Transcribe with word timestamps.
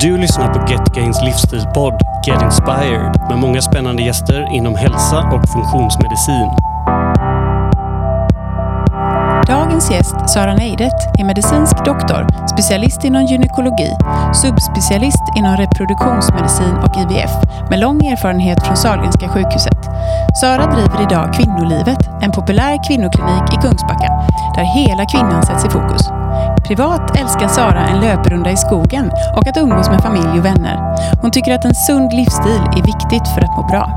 Du 0.00 0.16
lyssnar 0.16 0.54
på 0.54 0.70
Get 0.70 0.94
Gains 0.94 1.22
livsstilspodd 1.24 1.94
Get 2.26 2.42
Inspired 2.42 3.20
med 3.28 3.38
många 3.38 3.62
spännande 3.62 4.02
gäster 4.02 4.48
inom 4.52 4.76
hälsa 4.76 5.18
och 5.18 5.48
funktionsmedicin. 5.48 6.50
Dagens 9.46 9.90
gäst, 9.90 10.14
Sara 10.28 10.54
Neidet, 10.54 11.18
är 11.18 11.24
medicinsk 11.24 11.84
doktor, 11.84 12.46
specialist 12.46 13.04
inom 13.04 13.24
gynekologi, 13.24 13.90
subspecialist 14.34 15.22
inom 15.36 15.56
reproduktionsmedicin 15.56 16.74
och 16.76 16.96
IVF 16.96 17.30
med 17.70 17.78
lång 17.78 18.06
erfarenhet 18.06 18.66
från 18.66 18.76
Sahlgrenska 18.76 19.28
sjukhuset. 19.28 19.78
Sara 20.40 20.66
driver 20.74 21.02
idag 21.02 21.34
Kvinnolivet, 21.34 22.08
en 22.22 22.32
populär 22.32 22.88
kvinnoklinik 22.88 23.52
i 23.52 23.56
Kungsbacka, 23.56 24.10
där 24.56 24.64
hela 24.64 25.04
kvinnan 25.06 25.42
sätts 25.42 25.64
i 25.64 25.68
fokus. 25.68 26.17
Privat 26.68 27.16
älskar 27.18 27.48
Sara 27.48 27.86
en 27.86 28.00
löprunda 28.00 28.50
i 28.50 28.56
skogen 28.56 29.10
och 29.36 29.46
att 29.48 29.56
umgås 29.56 29.90
med 29.90 30.00
familj 30.00 30.38
och 30.38 30.44
vänner. 30.44 30.76
Hon 31.22 31.30
tycker 31.30 31.54
att 31.54 31.64
en 31.64 31.74
sund 31.74 32.12
livsstil 32.12 32.60
är 32.76 32.82
viktigt 32.86 33.28
för 33.34 33.40
att 33.40 33.56
må 33.56 33.62
bra. 33.62 33.96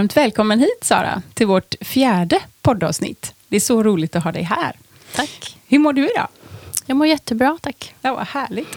Varmt 0.00 0.16
välkommen 0.16 0.60
hit 0.60 0.78
Sara, 0.82 1.22
till 1.34 1.46
vårt 1.46 1.74
fjärde 1.80 2.40
poddavsnitt. 2.62 3.34
Det 3.48 3.56
är 3.56 3.60
så 3.60 3.82
roligt 3.82 4.16
att 4.16 4.24
ha 4.24 4.32
dig 4.32 4.42
här. 4.42 4.76
Tack. 5.14 5.56
Hur 5.68 5.78
mår 5.78 5.92
du 5.92 6.10
idag? 6.10 6.28
Jag 6.86 6.96
mår 6.96 7.06
jättebra, 7.06 7.58
tack. 7.62 7.94
Ja, 8.02 8.14
vad 8.14 8.26
härligt. 8.26 8.76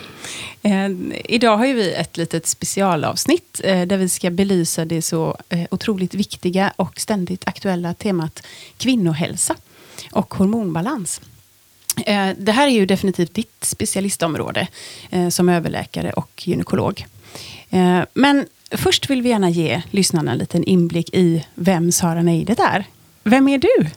Eh, 0.62 0.90
idag 1.26 1.58
har 1.58 1.66
ju 1.66 1.74
vi 1.74 1.94
ett 1.94 2.18
litet 2.18 2.48
specialavsnitt 2.48 3.62
eh, 3.64 3.82
där 3.82 3.98
vi 3.98 4.10
ska 4.10 4.30
belysa 4.30 4.86
det 4.86 5.02
så 5.02 5.38
eh, 5.50 5.68
otroligt 5.72 6.14
viktiga 6.14 6.74
och 6.76 7.00
ständigt 7.00 7.48
aktuella 7.48 7.94
temat 7.94 8.44
kvinnohälsa 8.78 9.56
och 10.12 10.34
hormonbalans. 10.34 11.22
Eh, 12.06 12.30
det 12.38 12.52
här 12.52 12.68
är 12.68 12.72
ju 12.72 12.86
definitivt 12.86 13.34
ditt 13.34 13.64
specialistområde 13.64 14.68
eh, 15.10 15.30
som 15.30 15.50
överläkare 15.50 16.12
och 16.12 16.48
gynekolog. 16.48 17.06
Eh, 17.70 18.02
men 18.14 18.48
först 18.78 19.10
vill 19.10 19.22
vi 19.22 19.30
gärna 19.30 19.50
ge 19.50 19.82
lyssnarna 19.92 20.32
en 20.32 20.38
liten 20.38 20.64
inblick 20.64 21.10
i 21.14 21.46
vem 21.56 21.92
Sara 21.92 22.22
Neidet 22.22 22.60
är. 22.60 22.86
Vem 23.24 23.48
är 23.48 23.58
du? 23.58 23.90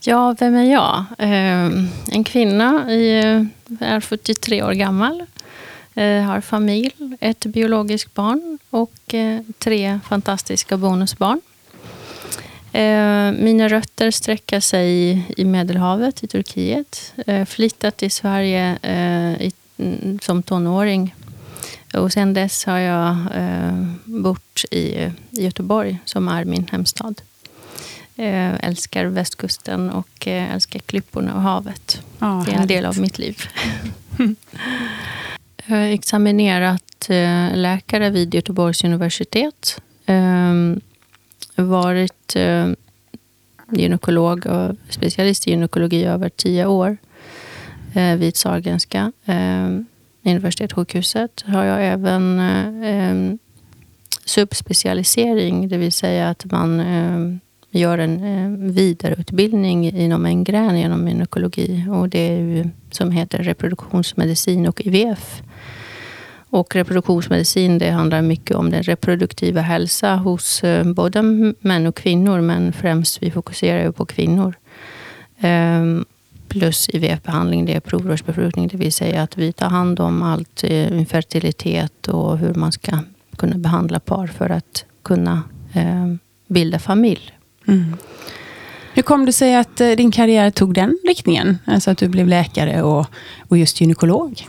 Ja, 0.00 0.36
vem 0.38 0.54
är 0.54 0.72
jag? 0.72 1.04
Ehm, 1.18 1.88
en 2.12 2.24
kvinna, 2.24 2.92
i, 2.92 3.20
är 3.80 4.00
43 4.00 4.62
år 4.62 4.72
gammal. 4.72 5.24
Eh, 5.94 6.22
har 6.22 6.40
familj, 6.40 6.92
ett 7.20 7.46
biologiskt 7.46 8.14
barn 8.14 8.58
och 8.70 9.14
eh, 9.14 9.40
tre 9.58 10.00
fantastiska 10.08 10.76
bonusbarn. 10.76 11.40
Ehm, 12.72 13.44
mina 13.44 13.68
rötter 13.68 14.10
sträcker 14.10 14.60
sig 14.60 15.18
i 15.36 15.44
Medelhavet, 15.44 16.24
i 16.24 16.26
Turkiet. 16.26 17.12
Eh, 17.26 17.44
flyttat 17.44 17.96
till 17.96 18.10
Sverige 18.10 18.78
mm, 18.82 20.18
som 20.22 20.42
tonåring 20.42 21.14
och 21.94 22.12
sen 22.12 22.34
dess 22.34 22.64
har 22.64 22.78
jag 22.78 23.16
eh, 23.34 23.84
bott 24.04 24.64
i, 24.70 25.10
Göteborg, 25.30 25.98
som 26.04 26.28
är 26.28 26.44
min 26.44 26.68
hemstad. 26.72 27.22
Eh, 28.16 28.64
älskar 28.64 29.04
västkusten 29.04 29.90
och 29.90 30.28
eh, 30.28 30.54
älskar 30.54 30.78
klipporna 30.78 31.34
och 31.34 31.42
havet. 31.42 32.02
Ja, 32.18 32.44
det 32.46 32.52
är 32.52 32.60
en 32.60 32.66
del 32.66 32.86
av 32.86 32.98
mitt 32.98 33.18
liv. 33.18 33.38
jag 35.66 35.76
har 35.76 35.82
examinerat 35.82 37.10
eh, 37.10 37.56
läkare 37.56 38.10
vid 38.10 38.34
Göteborgs 38.34 38.84
universitet. 38.84 39.82
Eh, 40.06 40.54
varit 41.56 42.36
eh, 42.36 42.68
gynekolog 43.70 44.46
och 44.46 44.76
specialist 44.88 45.46
i 45.46 45.50
gynekologi 45.50 45.96
i 45.96 46.04
över 46.04 46.28
tio 46.28 46.66
år 46.66 46.96
eh, 47.94 48.16
vid 48.16 48.36
Sahlgrenska. 48.36 49.12
Universitetssjukhuset 50.24 51.44
har 51.46 51.64
jag 51.64 51.86
även 51.86 52.40
eh, 52.82 53.36
subspecialisering, 54.24 55.68
det 55.68 55.76
vill 55.76 55.92
säga 55.92 56.28
att 56.28 56.44
man 56.44 56.80
eh, 56.80 57.36
gör 57.70 57.98
en 57.98 58.24
eh, 58.24 58.70
vidareutbildning 58.72 59.90
inom 59.90 60.26
en 60.26 60.44
gren 60.44 60.78
genom 60.78 61.08
gynekologi. 61.08 61.86
Och 61.90 62.08
det 62.08 62.18
är 62.18 62.38
ju, 62.38 62.68
som 62.90 63.10
heter 63.10 63.38
reproduktionsmedicin 63.38 64.66
och 64.66 64.80
IVF. 64.86 65.42
Och 66.50 66.76
reproduktionsmedicin 66.76 67.78
det 67.78 67.90
handlar 67.90 68.22
mycket 68.22 68.56
om 68.56 68.70
den 68.70 68.82
reproduktiva 68.82 69.60
hälsa 69.60 70.16
hos 70.16 70.64
eh, 70.64 70.92
både 70.92 71.22
män 71.60 71.86
och 71.86 71.96
kvinnor, 71.96 72.40
men 72.40 72.72
främst 72.72 73.22
vi 73.22 73.30
fokuserar 73.30 73.84
ju 73.84 73.92
på 73.92 74.06
kvinnor. 74.06 74.54
Eh, 75.40 75.84
plus 76.50 76.88
IVF-behandling, 76.88 77.66
det 77.66 77.74
är 77.74 77.80
provrörsbefruktning. 77.80 78.68
Det 78.68 78.76
vill 78.76 78.92
säga 78.92 79.22
att 79.22 79.38
vi 79.38 79.52
tar 79.52 79.68
hand 79.68 80.00
om 80.00 80.22
allt 80.22 80.64
eh, 80.64 81.04
fertilitet 81.04 82.08
och 82.08 82.38
hur 82.38 82.54
man 82.54 82.72
ska 82.72 82.98
kunna 83.36 83.58
behandla 83.58 84.00
par 84.00 84.26
för 84.26 84.50
att 84.50 84.84
kunna 85.02 85.42
eh, 85.72 86.14
bilda 86.48 86.78
familj. 86.78 87.38
Mm. 87.68 87.96
Hur 88.94 89.02
kom 89.02 89.26
det 89.26 89.32
sig 89.32 89.56
att 89.56 89.80
eh, 89.80 89.90
din 89.90 90.10
karriär 90.10 90.50
tog 90.50 90.74
den 90.74 90.98
riktningen? 91.06 91.58
Alltså 91.64 91.90
att 91.90 91.98
du 91.98 92.08
blev 92.08 92.28
läkare 92.28 92.82
och, 92.82 93.06
och 93.48 93.58
just 93.58 93.80
gynekolog? 93.80 94.46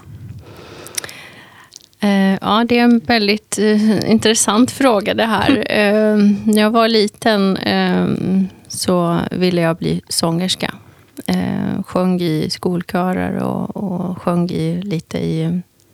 Eh, 1.99 2.37
ja, 2.41 2.65
det 2.67 2.79
är 2.79 2.83
en 2.83 2.99
väldigt 2.99 3.59
eh, 3.59 4.11
intressant 4.11 4.71
fråga 4.71 5.13
det 5.13 5.25
här. 5.25 5.63
Eh, 5.71 6.17
när 6.45 6.61
jag 6.61 6.71
var 6.71 6.87
liten 6.87 7.57
eh, 7.57 8.07
så 8.67 9.19
ville 9.31 9.61
jag 9.61 9.77
bli 9.77 10.01
sångerska. 10.09 10.73
Eh, 11.27 11.83
sjöng 11.83 12.21
i 12.21 12.49
skolkörer 12.49 13.35
och, 13.37 13.77
och 13.77 14.21
sjöng 14.21 14.49
i, 14.49 14.81
lite 14.81 15.17
i 15.17 15.43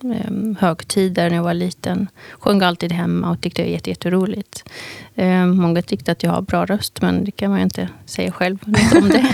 eh, 0.04 0.58
högtider 0.60 1.30
när 1.30 1.36
jag 1.36 1.44
var 1.44 1.54
liten. 1.54 2.08
Sjöng 2.40 2.62
alltid 2.62 2.92
hemma 2.92 3.32
och 3.32 3.42
tyckte 3.42 3.62
det 3.62 3.66
var 3.66 3.72
jätte, 3.72 3.90
jätteroligt. 3.90 4.70
Eh, 5.16 5.46
många 5.46 5.82
tyckte 5.82 6.12
att 6.12 6.24
jag 6.24 6.32
har 6.32 6.42
bra 6.42 6.66
röst, 6.66 7.02
men 7.02 7.24
det 7.24 7.32
kan 7.32 7.50
man 7.50 7.60
ju 7.60 7.64
inte 7.64 7.90
säga 8.06 8.32
själv 8.32 8.58
om 8.66 9.10
det. 9.10 9.26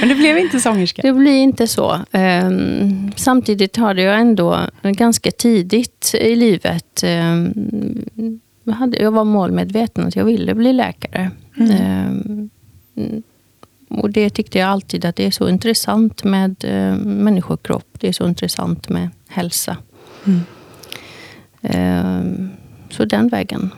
men 0.00 0.08
det 0.08 0.14
blev 0.14 0.38
inte 0.38 0.60
sångerska? 0.60 1.02
Det 1.02 1.12
blir 1.12 1.42
inte 1.42 1.66
så. 1.66 2.00
Eh, 2.12 2.50
samtidigt 3.16 3.76
hade 3.76 4.02
jag 4.02 4.20
ändå 4.20 4.58
ganska 4.82 5.30
tidigt 5.30 6.14
i 6.20 6.36
livet 6.36 7.02
eh, 7.02 7.34
jag, 8.98 9.10
var 9.10 9.24
målmedveten 9.24 10.06
att 10.06 10.16
jag 10.16 10.24
ville 10.24 10.54
bli 10.54 10.72
läkare. 10.72 11.30
Mm. 11.56 12.50
Eh, 13.90 13.98
och 13.98 14.10
det 14.10 14.30
tyckte 14.30 14.58
jag 14.58 14.68
alltid 14.68 15.04
att 15.04 15.16
det 15.16 15.26
är 15.26 15.30
så 15.30 15.48
intressant 15.48 16.24
med 16.24 16.64
eh, 16.64 16.96
människokropp. 16.96 17.88
Det 17.92 18.08
är 18.08 18.12
så 18.12 18.28
intressant 18.28 18.88
med 18.88 19.08
hälsa. 19.28 19.76
Mm. 20.24 20.40
Eh, 21.62 22.48
så 22.90 23.04
den 23.04 23.28
vägen. 23.28 23.70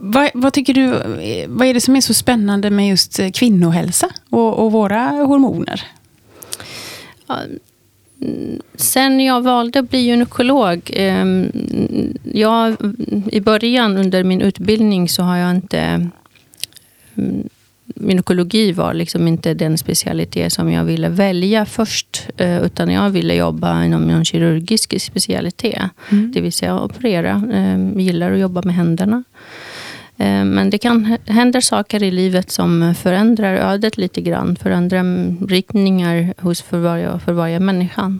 Vad, 0.00 0.30
vad, 0.34 0.52
tycker 0.52 0.74
du, 0.74 0.90
vad 1.48 1.66
är 1.66 1.74
det 1.74 1.80
som 1.80 1.96
är 1.96 2.00
så 2.00 2.14
spännande 2.14 2.70
med 2.70 2.88
just 2.88 3.20
kvinnohälsa 3.34 4.08
och, 4.30 4.64
och 4.64 4.72
våra 4.72 5.08
hormoner? 5.08 5.82
Ja, 7.26 7.38
sen 8.74 9.20
jag 9.20 9.42
valde 9.42 9.78
att 9.78 9.90
bli 9.90 9.98
gynekolog. 9.98 10.90
Eh, 10.92 11.26
jag, 12.32 12.76
I 13.32 13.40
början 13.40 13.96
under 13.96 14.24
min 14.24 14.40
utbildning 14.40 15.08
så 15.08 15.22
har 15.22 15.36
jag 15.36 15.50
inte 15.50 16.08
mm, 17.14 17.48
gynekologi 18.00 18.72
var 18.72 18.94
liksom 18.94 19.28
inte 19.28 19.54
den 19.54 19.78
specialitet 19.78 20.52
som 20.52 20.72
jag 20.72 20.84
ville 20.84 21.08
välja 21.08 21.66
först. 21.66 22.28
Eh, 22.36 22.62
utan 22.62 22.90
jag 22.90 23.10
ville 23.10 23.34
jobba 23.34 23.84
inom 23.84 24.10
en 24.10 24.24
kirurgisk 24.24 25.00
specialitet. 25.00 25.82
Mm. 26.10 26.32
Det 26.32 26.40
vill 26.40 26.52
säga 26.52 26.80
operera. 26.80 27.42
Jag 27.50 28.00
eh, 28.00 28.06
gillar 28.06 28.32
att 28.32 28.38
jobba 28.38 28.62
med 28.64 28.74
händerna. 28.74 29.24
Eh, 30.16 30.44
men 30.44 30.70
det 30.70 30.78
kan 30.78 31.18
hända 31.26 31.60
saker 31.60 32.02
i 32.02 32.10
livet 32.10 32.50
som 32.50 32.94
förändrar 32.94 33.54
ödet 33.54 33.96
lite 33.96 34.20
grann. 34.20 34.56
Förändrar 34.56 35.04
riktningar 35.46 36.34
hos 36.38 36.62
för 36.62 36.78
varje, 36.78 37.18
för 37.18 37.32
varje 37.32 37.60
människa. 37.60 38.18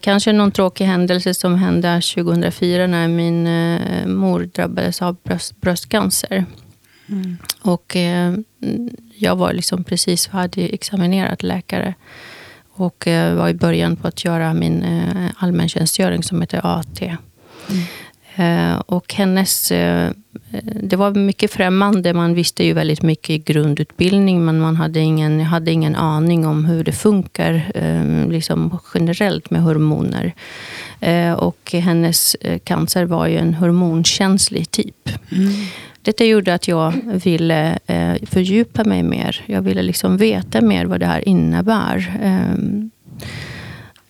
kanske 0.00 0.32
någon 0.32 0.52
tråkig 0.52 0.84
händelse 0.84 1.34
som 1.34 1.54
hände 1.54 2.00
2004 2.14 2.86
när 2.86 3.08
min 3.08 3.48
mor 4.18 4.48
drabbades 4.54 5.02
av 5.02 5.16
bröst, 5.24 5.60
bröstcancer. 5.60 6.44
Mm. 7.08 7.36
Och 7.62 7.96
eh, 7.96 8.34
jag 9.14 9.36
var 9.36 9.52
liksom 9.52 9.84
precis 9.84 10.26
färdigexaminerad 10.26 11.42
läkare. 11.42 11.94
Och 12.72 13.06
eh, 13.06 13.34
var 13.34 13.48
i 13.48 13.54
början 13.54 13.96
på 13.96 14.08
att 14.08 14.24
göra 14.24 14.54
min 14.54 14.82
eh, 14.82 15.30
allmäntjänstgöring 15.36 16.22
som 16.22 16.40
heter 16.40 16.60
AT. 16.64 17.02
Mm. 17.02 17.82
Eh, 18.38 18.78
och 18.86 19.14
hennes, 19.14 19.70
eh, 19.72 20.10
det 20.82 20.96
var 20.96 21.14
mycket 21.14 21.52
främmande. 21.52 22.14
Man 22.14 22.34
visste 22.34 22.64
ju 22.64 22.72
väldigt 22.72 23.02
mycket 23.02 23.30
i 23.30 23.38
grundutbildning, 23.38 24.44
men 24.44 24.60
man 24.60 24.76
hade 24.76 25.00
ingen, 25.00 25.40
hade 25.40 25.70
ingen 25.70 25.96
aning 25.96 26.46
om 26.46 26.64
hur 26.64 26.84
det 26.84 26.92
funkar 26.92 27.70
eh, 27.74 28.28
liksom 28.28 28.78
generellt 28.94 29.50
med 29.50 29.62
hormoner. 29.62 30.34
Och 31.36 31.72
hennes 31.72 32.36
cancer 32.64 33.04
var 33.04 33.26
ju 33.26 33.36
en 33.36 33.54
hormonkänslig 33.54 34.70
typ. 34.70 35.08
Mm. 35.32 35.52
Detta 36.08 36.24
gjorde 36.24 36.54
att 36.54 36.68
jag 36.68 36.92
ville 37.24 37.78
eh, 37.86 38.14
fördjupa 38.22 38.84
mig 38.84 39.02
mer. 39.02 39.44
Jag 39.46 39.62
ville 39.62 39.82
liksom 39.82 40.16
veta 40.16 40.60
mer 40.60 40.84
vad 40.84 41.00
det 41.00 41.06
här 41.06 41.28
innebär. 41.28 42.18
Ehm, 42.22 42.90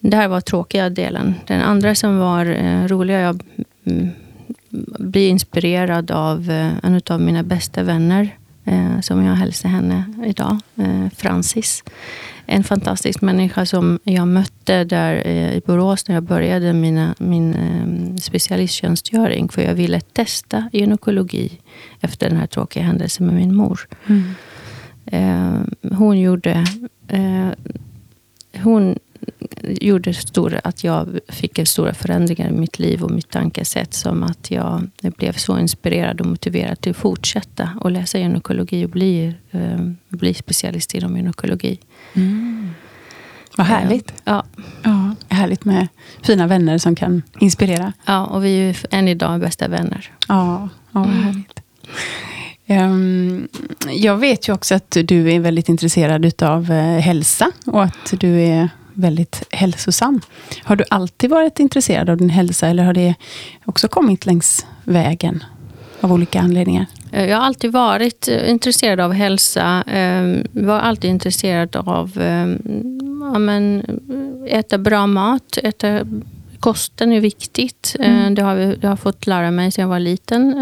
det 0.00 0.16
här 0.16 0.28
var 0.28 0.40
tråkiga 0.40 0.90
delen. 0.90 1.34
Den 1.46 1.62
andra 1.62 1.94
som 1.94 2.18
var 2.18 2.46
eh, 2.46 2.86
roliga, 2.88 3.20
jag 3.20 3.42
Mm, 3.88 4.08
bli 4.98 5.28
inspirerad 5.28 6.10
av 6.10 6.50
eh, 6.50 6.72
en 6.82 7.00
av 7.10 7.20
mina 7.20 7.42
bästa 7.42 7.82
vänner, 7.82 8.28
eh, 8.64 9.00
som 9.00 9.24
jag 9.24 9.34
hälsar 9.34 9.68
henne 9.68 10.04
idag, 10.26 10.58
eh, 10.76 11.08
Francis. 11.16 11.84
En 12.50 12.64
fantastisk 12.64 13.20
människa 13.20 13.66
som 13.66 13.98
jag 14.04 14.28
mötte 14.28 14.84
där 14.84 15.26
i 15.26 15.62
Borås 15.66 16.08
när 16.08 16.14
jag 16.14 16.22
började 16.22 16.72
mina, 16.72 17.14
min 17.18 18.18
specialisttjänstgöring. 18.20 19.48
För 19.48 19.62
jag 19.62 19.74
ville 19.74 20.00
testa 20.00 20.70
gynekologi 20.72 21.52
efter 22.00 22.28
den 22.28 22.38
här 22.38 22.46
tråkiga 22.46 22.82
händelsen 22.82 23.26
med 23.26 23.34
min 23.34 23.54
mor. 23.54 23.88
Mm. 24.06 25.70
Hon 25.92 26.20
gjorde... 26.20 26.64
Hon 28.62 28.98
gjorde 29.62 30.15
stora, 30.15 30.59
att 30.59 30.85
jag 30.85 31.19
fick 31.29 31.69
stora 31.69 31.94
förändringar 31.94 32.49
i 32.49 32.53
mitt 32.53 32.79
liv 32.79 33.03
och 33.03 33.11
mitt 33.11 33.31
tankesätt. 33.31 33.94
Som 33.94 34.23
att 34.23 34.50
jag 34.50 34.91
blev 35.00 35.32
så 35.32 35.59
inspirerad 35.59 36.20
och 36.20 36.26
motiverad 36.26 36.81
till 36.81 36.91
att 36.91 36.97
fortsätta 36.97 37.70
och 37.81 37.91
läsa 37.91 38.19
gynekologi 38.19 38.85
och 38.85 38.91
bli, 38.91 39.35
eh, 39.50 39.79
bli 40.09 40.35
specialist 40.35 40.94
inom 40.94 41.17
gynekologi. 41.17 41.79
Mm. 42.15 42.70
Vad 43.56 43.67
härligt. 43.67 44.12
Ja. 44.25 44.44
ja. 44.82 45.15
Härligt 45.29 45.65
med 45.65 45.88
fina 46.23 46.47
vänner 46.47 46.79
som 46.79 46.94
kan 46.94 47.23
inspirera. 47.38 47.93
Ja, 48.05 48.26
och 48.26 48.44
vi 48.44 48.59
är 48.59 48.62
ju 48.62 48.75
än 48.91 49.09
idag 49.09 49.41
bästa 49.41 49.69
vänner. 49.69 50.11
Ja, 50.29 50.69
ja 50.93 51.00
vad 51.00 51.05
mm. 51.05 51.23
härligt. 51.23 51.61
Um, 52.70 53.49
jag 53.88 54.17
vet 54.17 54.49
ju 54.49 54.53
också 54.53 54.75
att 54.75 54.97
du 55.05 55.32
är 55.32 55.41
väldigt 55.41 55.69
intresserad 55.69 56.43
av 56.43 56.70
uh, 56.70 56.99
hälsa 56.99 57.50
och 57.67 57.82
att 57.82 58.15
du 58.20 58.41
är 58.41 58.69
väldigt 58.98 59.42
hälsosam. 59.50 60.20
Har 60.62 60.76
du 60.76 60.84
alltid 60.90 61.30
varit 61.30 61.60
intresserad 61.60 62.10
av 62.10 62.16
din 62.16 62.30
hälsa 62.30 62.68
eller 62.68 62.84
har 62.84 62.94
det 62.94 63.14
också 63.64 63.88
kommit 63.88 64.26
längs 64.26 64.66
vägen 64.84 65.44
av 66.00 66.12
olika 66.12 66.40
anledningar? 66.40 66.86
Eh, 67.12 67.26
jag 67.26 67.36
har 67.36 67.44
alltid 67.44 67.72
varit 67.72 68.28
eh, 68.28 68.50
intresserad 68.50 69.00
av 69.00 69.12
hälsa. 69.12 69.84
Jag 69.86 70.28
eh, 70.28 70.42
var 70.52 70.80
alltid 70.80 71.10
intresserad 71.10 71.76
av 71.76 72.12
ja, 73.32 73.38
men, 73.38 73.84
äta 74.48 74.78
bra 74.78 75.06
mat. 75.06 75.58
Äta, 75.62 76.00
kosten 76.60 77.12
är 77.12 77.20
viktigt. 77.20 77.96
Mm. 77.98 78.34
Det, 78.34 78.42
har 78.42 78.54
vi, 78.54 78.66
det 78.66 78.86
har 78.86 78.92
jag 78.92 79.00
fått 79.00 79.26
lära 79.26 79.50
mig 79.50 79.70
sedan 79.70 79.82
jag 79.82 79.88
var 79.88 80.00
liten. 80.00 80.54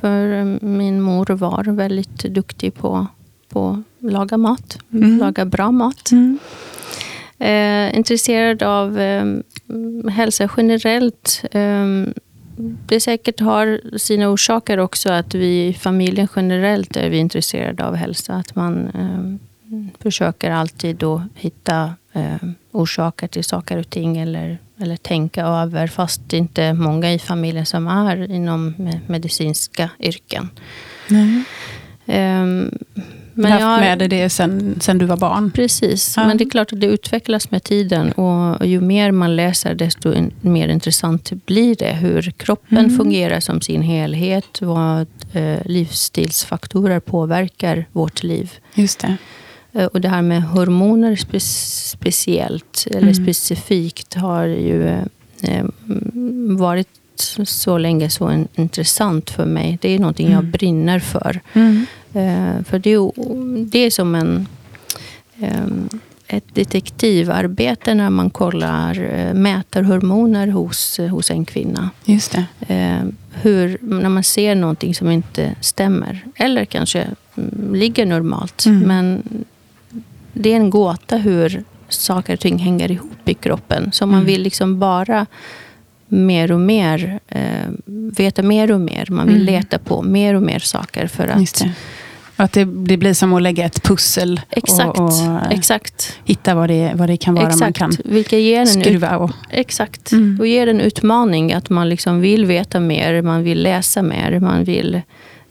För 0.00 0.44
min 0.64 1.00
mor 1.00 1.26
var 1.26 1.64
väldigt 1.64 2.18
duktig 2.18 2.74
på, 2.74 3.06
på 3.48 3.82
att 4.00 4.12
laga 4.12 4.36
mat. 4.36 4.78
Mm. 4.92 5.18
Laga 5.18 5.44
bra 5.44 5.70
mat. 5.70 6.10
Mm. 6.10 6.38
Eh, 7.42 7.96
intresserad 7.96 8.62
av 8.62 9.00
eh, 9.00 9.24
hälsa 10.10 10.48
generellt. 10.56 11.44
Eh, 11.50 11.86
det 12.86 13.00
säkert 13.00 13.40
har 13.40 13.98
sina 13.98 14.28
orsaker 14.28 14.78
också 14.78 15.12
att 15.12 15.34
vi 15.34 15.66
i 15.66 15.74
familjen 15.74 16.28
generellt 16.36 16.96
är 16.96 17.10
vi 17.10 17.18
intresserade 17.18 17.86
av 17.86 17.94
hälsa. 17.94 18.34
Att 18.34 18.54
man 18.54 18.88
eh, 18.88 19.92
försöker 20.02 20.50
alltid 20.50 20.96
då 20.96 21.22
hitta 21.34 21.94
eh, 22.12 22.36
orsaker 22.70 23.28
till 23.28 23.44
saker 23.44 23.78
och 23.78 23.90
ting 23.90 24.16
eller, 24.18 24.58
eller 24.78 24.96
tänka 24.96 25.46
över 25.46 25.86
fast 25.86 26.20
det 26.26 26.36
inte 26.36 26.62
är 26.62 26.74
många 26.74 27.12
i 27.12 27.18
familjen 27.18 27.66
som 27.66 27.86
är 27.86 28.30
inom 28.30 28.74
medicinska 29.06 29.90
yrken. 30.00 30.48
Mm. 31.10 31.44
Men 33.34 33.52
haft 33.52 33.64
har, 33.64 33.80
med 33.80 33.98
dig 33.98 34.08
det 34.08 34.30
sen, 34.30 34.76
sen 34.80 34.98
du 34.98 35.06
var 35.06 35.16
barn? 35.16 35.50
Precis, 35.50 36.14
ja. 36.16 36.26
men 36.26 36.36
det 36.36 36.44
är 36.44 36.50
klart 36.50 36.72
att 36.72 36.80
det 36.80 36.86
utvecklas 36.86 37.50
med 37.50 37.62
tiden. 37.62 38.12
Och 38.12 38.66
ju 38.66 38.80
mer 38.80 39.10
man 39.10 39.36
läser, 39.36 39.74
desto 39.74 40.14
mer 40.40 40.68
intressant 40.68 41.32
blir 41.46 41.76
det. 41.76 41.92
Hur 41.92 42.32
kroppen 42.36 42.78
mm. 42.78 42.96
fungerar 42.96 43.40
som 43.40 43.60
sin 43.60 43.82
helhet. 43.82 44.62
Vad 44.62 45.06
eh, 45.32 45.58
livsstilsfaktorer 45.64 47.00
påverkar 47.00 47.84
vårt 47.92 48.22
liv. 48.22 48.52
Just 48.74 48.98
det. 48.98 49.16
Eh, 49.72 49.86
och 49.86 50.00
det 50.00 50.08
här 50.08 50.22
med 50.22 50.42
hormoner 50.42 51.16
spe 51.16 51.40
speciellt, 51.40 52.86
eller 52.90 53.00
mm. 53.00 53.14
specifikt, 53.14 54.14
har 54.14 54.44
ju 54.44 54.88
eh, 55.42 55.64
varit 56.58 56.88
så 57.44 57.78
länge 57.78 58.10
så 58.10 58.46
intressant 58.54 59.30
för 59.30 59.44
mig. 59.44 59.78
Det 59.80 59.94
är 59.94 59.98
någonting 59.98 60.26
mm. 60.26 60.36
jag 60.36 60.44
brinner 60.44 60.98
för. 60.98 61.40
Mm. 61.52 61.86
Uh, 62.16 62.62
för 62.64 62.78
det 62.78 62.92
är, 62.92 63.12
det 63.64 63.78
är 63.78 63.90
som 63.90 64.14
en, 64.14 64.48
um, 65.40 65.88
ett 66.26 66.54
detektivarbete 66.54 67.94
när 67.94 68.10
man 68.10 68.30
kollar, 68.30 68.98
uh, 68.98 69.34
mäter 69.34 69.82
hormoner 69.82 70.46
hos, 70.46 71.00
hos 71.10 71.30
en 71.30 71.44
kvinna. 71.44 71.90
Just 72.04 72.32
det. 72.32 72.46
Uh, 72.74 73.08
hur, 73.42 73.78
när 73.80 74.08
man 74.08 74.24
ser 74.24 74.54
någonting 74.54 74.94
som 74.94 75.10
inte 75.10 75.54
stämmer. 75.60 76.20
Eller 76.36 76.64
kanske 76.64 77.06
um, 77.34 77.74
ligger 77.74 78.06
normalt. 78.06 78.66
Mm. 78.66 78.80
Men 78.80 79.22
det 80.32 80.52
är 80.52 80.56
en 80.56 80.70
gåta 80.70 81.16
hur 81.16 81.64
saker 81.88 82.32
och 82.32 82.40
ting 82.40 82.58
hänger 82.58 82.90
ihop 82.90 83.28
i 83.28 83.34
kroppen. 83.34 83.92
Så 83.92 84.06
man 84.06 84.14
mm. 84.14 84.26
vill 84.26 84.42
liksom 84.42 84.78
bara 84.78 85.26
mer 86.08 86.52
och 86.52 86.60
mer, 86.60 87.20
eh, 87.28 87.68
veta 88.16 88.42
mer 88.42 88.72
och 88.72 88.80
mer. 88.80 89.06
Man 89.10 89.26
vill 89.26 89.42
mm. 89.42 89.46
leta 89.46 89.78
på 89.78 90.02
mer 90.02 90.34
och 90.34 90.42
mer 90.42 90.58
saker 90.58 91.06
för 91.06 91.28
att... 91.28 91.64
Att 92.36 92.52
det, 92.52 92.64
det, 92.64 92.96
blir 92.96 93.14
som 93.14 93.32
att 93.32 93.42
lägga 93.42 93.64
ett 93.64 93.82
pussel 93.82 94.40
exakt, 94.50 94.98
och, 94.98 95.04
och 95.04 95.52
exakt. 95.52 96.18
hitta 96.24 96.54
vad 96.54 96.70
det, 96.70 96.92
vad 96.94 97.08
det 97.08 97.16
kan 97.16 97.34
vara 97.34 97.46
exakt. 97.46 97.60
man 97.60 97.72
kan 97.72 97.92
Vilka 98.04 98.38
ger 98.38 98.60
en 98.60 98.66
skruva 98.66 99.16
och... 99.16 99.30
Exakt. 99.50 100.12
Mm. 100.12 100.40
Och 100.40 100.46
ger 100.46 100.66
en 100.66 100.80
utmaning 100.80 101.52
att 101.52 101.70
man 101.70 101.88
liksom 101.88 102.20
vill 102.20 102.46
veta 102.46 102.80
mer, 102.80 103.22
man 103.22 103.42
vill 103.42 103.62
läsa 103.62 104.02
mer, 104.02 104.40
man 104.40 104.64
vill... 104.64 105.00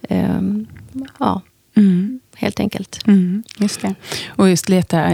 Eh, 0.09 0.41
ja. 1.19 1.41
Mm 1.77 2.20
helt 2.41 2.59
enkelt. 2.59 2.99
Mm, 3.07 3.43
just 3.57 3.81
det. 3.81 3.95
Och 4.27 4.49
just 4.49 4.69
leta, 4.69 5.09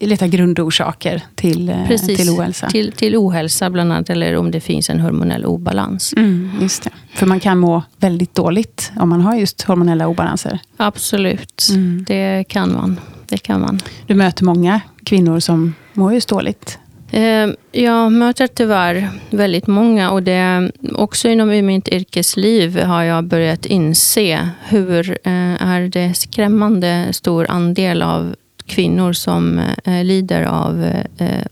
leta 0.00 0.26
grundorsaker 0.26 1.22
till, 1.34 1.68
eh, 1.68 1.86
Precis, 1.86 2.18
till 2.18 2.30
ohälsa. 2.30 2.70
Till, 2.70 2.92
till 2.92 3.16
ohälsa 3.16 3.70
bland 3.70 3.92
annat, 3.92 4.10
eller 4.10 4.36
om 4.36 4.50
det 4.50 4.60
finns 4.60 4.90
en 4.90 5.00
hormonell 5.00 5.44
obalans. 5.44 6.14
Mm, 6.16 6.50
just 6.60 6.82
det. 6.82 6.90
För 7.14 7.26
man 7.26 7.40
kan 7.40 7.58
må 7.58 7.82
väldigt 7.96 8.34
dåligt 8.34 8.92
om 8.96 9.08
man 9.08 9.20
har 9.20 9.36
just 9.36 9.62
hormonella 9.62 10.08
obalanser. 10.08 10.58
Absolut, 10.76 11.68
mm. 11.70 12.04
det 12.08 12.44
kan 12.48 12.72
man. 12.72 13.00
Det 13.28 13.38
kan 13.38 13.60
man. 13.60 13.80
Du 14.06 14.14
möter 14.14 14.44
många 14.44 14.80
kvinnor 15.04 15.40
som 15.40 15.74
mår 15.92 16.14
just 16.14 16.28
dåligt. 16.28 16.78
Eh, 17.10 17.48
jag 17.72 18.12
möter 18.12 18.46
tyvärr 18.46 19.10
väldigt 19.30 19.66
många 19.66 20.10
och 20.10 20.22
det, 20.22 20.72
också 20.92 21.28
inom 21.28 21.66
mitt 21.66 21.88
yrkesliv 21.88 22.80
har 22.80 23.02
jag 23.02 23.24
börjat 23.24 23.66
inse 23.66 24.48
hur 24.68 25.10
eh, 25.10 25.62
är 25.62 25.80
det 25.80 26.14
skrämmande 26.14 27.08
stor 27.12 27.46
andel 27.50 28.02
av 28.02 28.34
kvinnor 28.66 29.12
som 29.12 29.60
eh, 29.84 30.04
lider 30.04 30.42
av 30.42 30.86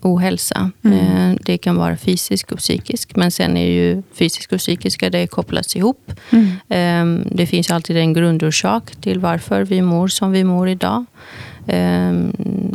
ohälsa. 0.02 0.70
Mm. 0.84 1.38
Det 1.40 1.58
kan 1.58 1.76
vara 1.76 1.96
fysisk 1.96 2.52
och 2.52 2.58
psykisk, 2.58 3.16
men 3.16 3.30
sen 3.30 3.56
är 3.56 3.66
ju 3.66 4.02
fysisk 4.14 4.52
och 4.52 4.58
psykiska 4.58 5.10
det 5.10 5.26
kopplas 5.26 5.76
ihop. 5.76 6.12
Mm. 6.68 7.22
Det 7.32 7.46
finns 7.46 7.70
alltid 7.70 7.96
en 7.96 8.12
grundorsak 8.12 8.96
till 9.00 9.20
varför 9.20 9.62
vi 9.62 9.82
mår 9.82 10.08
som 10.08 10.32
vi 10.32 10.44
mår 10.44 10.68
idag 10.68 11.04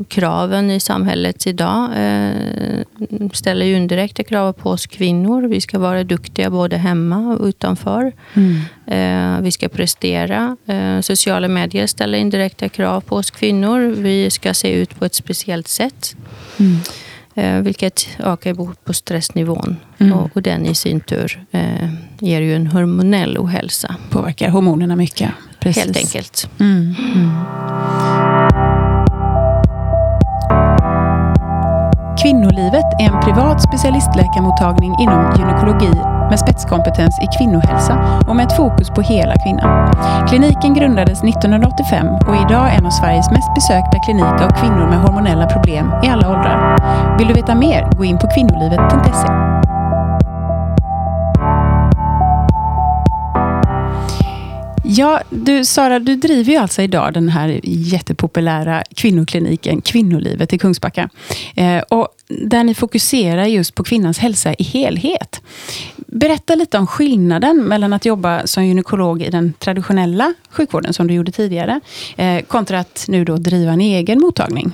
kraven 0.08 0.72
i 0.72 0.80
samhället 0.80 1.48
idag 1.48 1.90
eh, 1.96 2.32
ställer 3.34 3.66
ju 3.66 3.76
indirekta 3.76 4.24
krav 4.24 4.54
på 4.54 4.70
oss 4.70 4.88
kvinnor. 4.88 5.48
Vi 5.48 5.62
ska 5.62 5.80
vara 5.80 6.04
duktiga 6.04 6.50
både 6.50 6.78
hemma 6.78 7.18
och 7.18 7.46
utanför. 7.46 8.12
Mm. 8.34 8.56
Eh, 8.88 9.42
vi 9.42 9.52
ska 9.52 9.70
prestera. 9.70 10.58
Eh, 10.66 11.00
sociala 11.02 11.48
medier 11.48 11.88
ställer 11.88 12.18
indirekta 12.18 12.70
krav 12.70 13.02
på 13.02 13.16
oss 13.16 13.32
kvinnor. 13.32 13.80
Vi 13.98 14.30
ska 14.30 14.54
se 14.54 14.72
ut 14.72 15.00
på 15.00 15.06
ett 15.06 15.16
speciellt 15.16 15.68
sätt. 15.68 16.16
Mm. 16.60 16.80
Eh, 17.36 17.60
vilket 17.60 18.08
ökar 18.20 18.76
på 18.86 18.94
stressnivån. 18.94 19.78
Mm. 19.98 20.14
Och, 20.14 20.30
och, 20.34 20.42
den 20.42 20.66
i 20.66 20.76
sin 20.76 21.00
tur 21.00 21.46
eh, 21.52 21.90
ger 22.20 22.42
ju 22.42 22.56
en 22.56 22.68
hormonell 22.68 23.38
ohälsa. 23.38 23.96
Påverkar 24.10 24.50
hormonerna 24.50 24.96
mycket. 24.96 25.32
Precis. 25.60 25.84
Helt 25.84 25.98
enkelt. 25.98 26.50
Mm. 26.60 26.96
Mm. 27.14 27.30
Kvinnolivet 32.22 32.86
är 33.00 33.06
en 33.14 33.22
privat 33.22 33.62
specialistläkarmottagning 33.62 34.96
inom 35.00 35.34
gynekologi 35.38 36.00
med 36.30 36.40
spetskompetens 36.40 37.20
i 37.24 37.28
kvinnohälsa 37.38 38.24
och 38.28 38.36
med 38.36 38.46
ett 38.46 38.58
fokus 38.58 38.90
på 38.90 39.02
hela 39.02 39.36
kvinnan. 39.44 39.96
Kliniken 40.30 40.74
grundades 40.74 41.24
1985 41.24 42.08
och 42.08 42.36
är 42.36 42.46
idag 42.46 42.76
en 42.76 42.86
av 42.86 42.90
Sveriges 42.90 43.32
mest 43.32 43.56
besökta 43.56 44.00
kliniker 44.06 44.44
av 44.48 44.52
kvinnor 44.62 44.88
med 44.90 45.00
hormonella 45.00 45.46
problem 45.46 45.86
i 46.04 46.08
alla 46.08 46.30
åldrar. 46.30 46.58
Vill 47.18 47.28
du 47.28 47.34
veta 47.34 47.56
mer? 47.56 47.98
Gå 47.98 48.06
in 48.06 48.18
på 48.18 48.28
kvinnolivet.se. 48.28 49.54
Ja, 54.86 55.22
du 55.30 55.66
Sara, 55.66 56.00
du 56.00 56.16
driver 56.16 56.52
ju 56.52 56.58
alltså 56.58 56.82
idag 56.82 57.14
den 57.14 57.30
här 57.30 57.60
jättepopulära 57.64 58.84
kvinnokliniken 58.96 59.82
Kvinnolivet 59.82 60.54
i 60.54 60.58
Kungsbacka. 60.58 61.10
Eh, 61.56 61.80
och 61.80 62.08
där 62.28 62.64
ni 62.64 62.74
fokuserar 62.74 63.46
just 63.46 63.76
på 63.76 63.84
kvinnans 63.84 64.20
hälsa 64.20 64.54
i 64.54 64.64
helhet. 64.64 65.42
Berätta 65.98 66.56
lite 66.56 66.78
om 66.78 66.88
skillnaden 66.88 67.64
mellan 67.64 67.94
att 67.94 68.06
jobba 68.06 68.48
som 68.48 68.66
gynekolog 68.66 69.22
i 69.22 69.30
den 69.30 69.54
traditionella 69.60 70.34
sjukvården, 70.50 70.94
som 70.94 71.08
du 71.08 71.14
gjorde 71.14 71.32
tidigare, 71.32 71.80
eh, 72.18 72.42
kontra 72.42 72.80
att 72.80 73.06
nu 73.08 73.26
då 73.26 73.38
driva 73.38 73.72
en 73.72 73.82
egen 73.82 74.20
mottagning. 74.20 74.72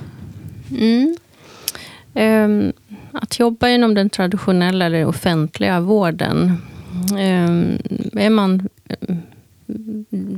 Mm. 0.70 1.16
Um, 2.14 2.72
att 3.12 3.38
jobba 3.38 3.68
inom 3.68 3.94
den 3.94 4.10
traditionella 4.10 4.86
eller 4.86 5.04
offentliga 5.04 5.80
vården, 5.80 6.56
um, 7.12 7.78
är 8.12 8.30
man 8.30 8.68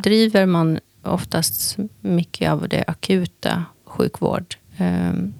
driver 0.02 0.46
man 0.46 0.78
oftast 1.02 1.78
mycket 2.00 2.50
av 2.50 2.68
det 2.68 2.84
akuta 2.86 3.64
sjukvård. 3.84 4.54
Ehm, 4.76 5.32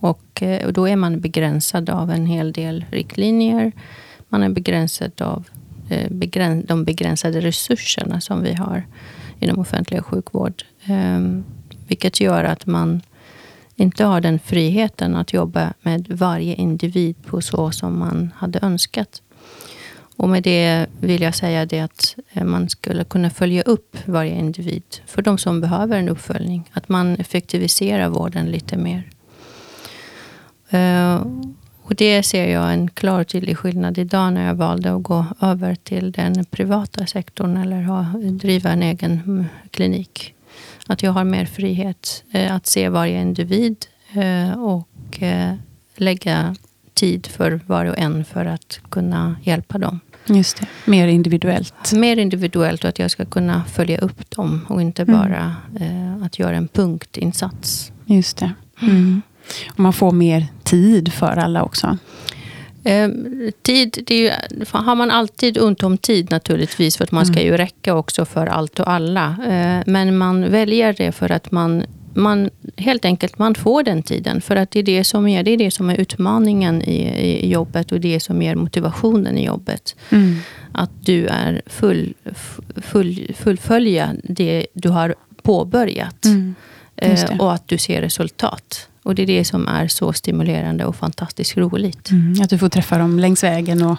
och, 0.00 0.42
och 0.64 0.72
då 0.72 0.88
är 0.88 0.96
man 0.96 1.20
begränsad 1.20 1.90
av 1.90 2.10
en 2.10 2.26
hel 2.26 2.52
del 2.52 2.84
riktlinjer. 2.90 3.72
Man 4.28 4.42
är 4.42 4.48
begränsad 4.48 5.22
av 5.22 5.44
eh, 5.90 6.10
de 6.64 6.84
begränsade 6.84 7.40
resurserna 7.40 8.20
som 8.20 8.42
vi 8.42 8.54
har 8.54 8.86
inom 9.40 9.58
offentlig 9.58 10.04
sjukvård. 10.04 10.62
Vilket 11.88 12.20
gör 12.20 12.44
att 12.44 12.66
man 12.66 13.02
inte 13.76 14.04
har 14.04 14.20
den 14.20 14.38
friheten 14.38 15.16
att 15.16 15.32
jobba 15.32 15.72
med 15.82 16.08
varje 16.10 16.54
individ 16.54 17.16
på 17.26 17.40
så 17.40 17.70
som 17.70 17.98
man 17.98 18.32
hade 18.36 18.58
önskat. 18.62 19.22
Och 20.16 20.28
med 20.28 20.42
det 20.42 20.86
vill 21.00 21.22
jag 21.22 21.34
säga 21.34 21.66
det 21.66 21.80
att 21.80 22.16
eh, 22.32 22.44
man 22.44 22.68
skulle 22.68 23.04
kunna 23.04 23.30
följa 23.30 23.62
upp 23.62 23.96
varje 24.04 24.34
individ 24.34 24.82
för 25.06 25.22
de 25.22 25.38
som 25.38 25.60
behöver 25.60 25.98
en 25.98 26.08
uppföljning. 26.08 26.70
Att 26.72 26.88
man 26.88 27.16
effektiviserar 27.16 28.08
vården 28.08 28.46
lite 28.46 28.76
mer. 28.76 29.10
Eh, 30.70 31.26
och 31.82 31.94
det 31.94 32.22
ser 32.22 32.52
jag 32.52 32.72
en 32.72 32.90
klar 32.90 33.20
och 33.20 33.28
tydlig 33.28 33.58
skillnad 33.58 33.98
idag 33.98 34.32
när 34.32 34.46
jag 34.46 34.54
valde 34.54 34.94
att 34.94 35.02
gå 35.02 35.26
över 35.40 35.74
till 35.74 36.12
den 36.12 36.44
privata 36.44 37.06
sektorn 37.06 37.56
eller 37.56 37.82
ha, 37.82 38.02
driva 38.30 38.70
en 38.70 38.82
egen 38.82 39.12
mm, 39.12 39.44
klinik. 39.70 40.35
Att 40.86 41.02
jag 41.02 41.12
har 41.12 41.24
mer 41.24 41.46
frihet 41.46 42.24
eh, 42.32 42.54
att 42.54 42.66
se 42.66 42.88
varje 42.88 43.20
individ 43.20 43.86
och 44.56 45.20
lägga 45.96 46.56
tid 46.94 47.26
för 47.26 47.60
var 47.66 47.84
och 47.84 47.98
en 47.98 48.24
för 48.24 48.46
att 48.46 48.80
kunna 48.90 49.36
hjälpa 49.42 49.78
dem. 49.78 50.00
Just 50.26 50.56
det. 50.56 50.66
Mer 50.84 51.08
individuellt. 51.08 51.92
Mer 51.92 52.16
individuellt 52.16 52.84
och 52.84 52.88
att 52.88 52.98
jag 52.98 53.10
ska 53.10 53.24
kunna 53.24 53.64
följa 53.64 53.98
upp 53.98 54.30
dem 54.30 54.66
och 54.68 54.82
inte 54.82 55.02
mm. 55.02 55.20
bara 55.20 55.54
mm. 55.76 56.16
eh, 56.16 56.26
att 56.26 56.38
göra 56.38 56.56
en 56.56 56.68
punktinsats. 56.68 57.92
Just 58.06 58.36
det. 58.36 58.52
Mm. 58.82 59.22
Och 59.70 59.80
man 59.80 59.92
får 59.92 60.12
mer 60.12 60.46
tid 60.64 61.12
för 61.12 61.36
alla 61.36 61.62
också. 61.62 61.98
Eh, 62.86 63.08
tid, 63.62 64.02
det 64.06 64.16
ju, 64.16 64.30
har 64.70 64.94
man 64.94 65.10
alltid 65.10 65.58
ont 65.58 65.82
om 65.82 65.98
tid 65.98 66.30
naturligtvis. 66.30 66.96
För 66.96 67.04
att 67.04 67.12
man 67.12 67.26
ska 67.26 67.40
mm. 67.40 67.46
ju 67.46 67.56
räcka 67.56 67.94
också 67.94 68.24
för 68.24 68.46
allt 68.46 68.80
och 68.80 68.90
alla. 68.90 69.36
Eh, 69.48 69.82
men 69.86 70.18
man 70.18 70.50
väljer 70.50 70.92
det 70.92 71.12
för 71.12 71.32
att 71.32 71.50
man 71.50 71.84
man, 72.16 72.50
helt 72.76 73.04
enkelt 73.04 73.38
man 73.38 73.54
får 73.54 73.82
den 73.82 74.02
tiden. 74.02 74.40
För 74.40 74.56
att 74.56 74.70
det 74.70 74.78
är 74.78 74.82
det 74.82 75.04
som 75.04 75.26
är, 75.26 75.42
det 75.42 75.50
är, 75.50 75.56
det 75.56 75.70
som 75.70 75.90
är 75.90 75.96
utmaningen 75.96 76.82
i, 76.82 77.00
i 77.44 77.52
jobbet 77.52 77.92
och 77.92 78.00
det 78.00 78.20
som 78.20 78.42
ger 78.42 78.54
motivationen 78.54 79.38
i 79.38 79.46
jobbet. 79.46 79.96
Mm. 80.10 80.38
Att 80.72 80.90
du 81.00 81.26
är 81.26 81.62
full, 81.66 82.14
full, 82.76 83.34
fullfölja 83.38 84.14
det 84.22 84.66
du 84.72 84.88
har 84.88 85.14
påbörjat. 85.42 86.24
Mm. 86.24 86.54
Eh, 86.96 87.40
och 87.40 87.52
att 87.54 87.68
du 87.68 87.78
ser 87.78 88.00
resultat. 88.00 88.88
Och 89.06 89.14
det 89.14 89.22
är 89.22 89.26
det 89.26 89.44
som 89.44 89.68
är 89.68 89.88
så 89.88 90.12
stimulerande 90.12 90.84
och 90.84 90.96
fantastiskt 90.96 91.56
roligt. 91.56 92.10
Mm, 92.10 92.42
att 92.42 92.50
du 92.50 92.58
får 92.58 92.68
träffa 92.68 92.98
dem 92.98 93.18
längs 93.18 93.44
vägen. 93.44 93.82
Och, 93.82 93.98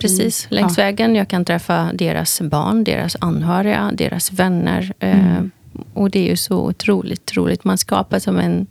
Precis, 0.00 0.46
längs 0.50 0.78
ja. 0.78 0.84
vägen. 0.84 1.14
Jag 1.14 1.28
kan 1.28 1.44
träffa 1.44 1.90
deras 1.94 2.40
barn, 2.40 2.84
deras 2.84 3.16
anhöriga, 3.20 3.90
deras 3.94 4.32
vänner. 4.32 4.92
Eh, 4.98 5.34
mm 5.36 5.50
och 5.94 6.10
det 6.10 6.18
är 6.18 6.30
ju 6.30 6.36
så 6.36 6.56
otroligt 6.56 7.36
roligt. 7.36 7.64
Man 7.64 7.78
skapar 7.78 8.18
som 8.18 8.38
en... 8.38 8.66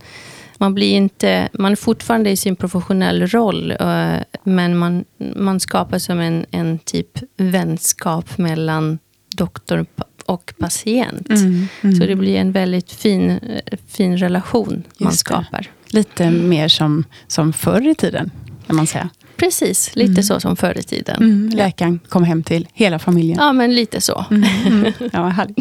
Man, 0.57 0.73
blir 0.73 0.91
inte, 0.91 1.49
man 1.53 1.71
är 1.71 1.75
fortfarande 1.75 2.29
i 2.29 2.37
sin 2.37 2.55
professionella 2.55 3.25
roll, 3.25 3.71
eh, 3.71 4.15
men 4.43 4.77
man, 4.77 5.05
man 5.35 5.59
skapar 5.59 5.99
som 5.99 6.19
en, 6.19 6.45
en 6.51 6.79
typ 6.79 7.19
vänskap 7.37 8.37
mellan 8.37 8.99
doktor 9.35 9.85
och 10.31 10.53
patient. 10.57 11.29
Mm, 11.29 11.67
mm. 11.81 11.95
Så 11.95 12.05
det 12.05 12.15
blir 12.15 12.35
en 12.35 12.51
väldigt 12.51 12.91
fin, 12.91 13.39
fin 13.87 14.17
relation 14.17 14.83
man 14.97 15.13
skapar. 15.13 15.69
Lite 15.87 16.31
mer 16.31 16.67
som, 16.67 17.03
som 17.27 17.53
förr 17.53 17.87
i 17.87 17.95
tiden, 17.95 18.31
kan 18.67 18.75
man 18.75 18.87
säga. 18.87 19.09
Precis, 19.41 19.95
lite 19.95 20.11
mm. 20.11 20.23
så 20.23 20.39
som 20.39 20.55
förr 20.55 20.77
i 20.77 20.83
tiden. 20.83 21.15
Mm, 21.15 21.49
läkaren 21.49 21.99
kom 22.09 22.23
hem 22.23 22.43
till 22.43 22.67
hela 22.73 22.99
familjen. 22.99 23.37
Ja, 23.41 23.53
men 23.53 23.75
lite 23.75 24.01
så. 24.01 24.25
Mm, 24.31 24.43
mm. 24.65 24.93
ja, 25.13 25.27
härligt. 25.27 25.57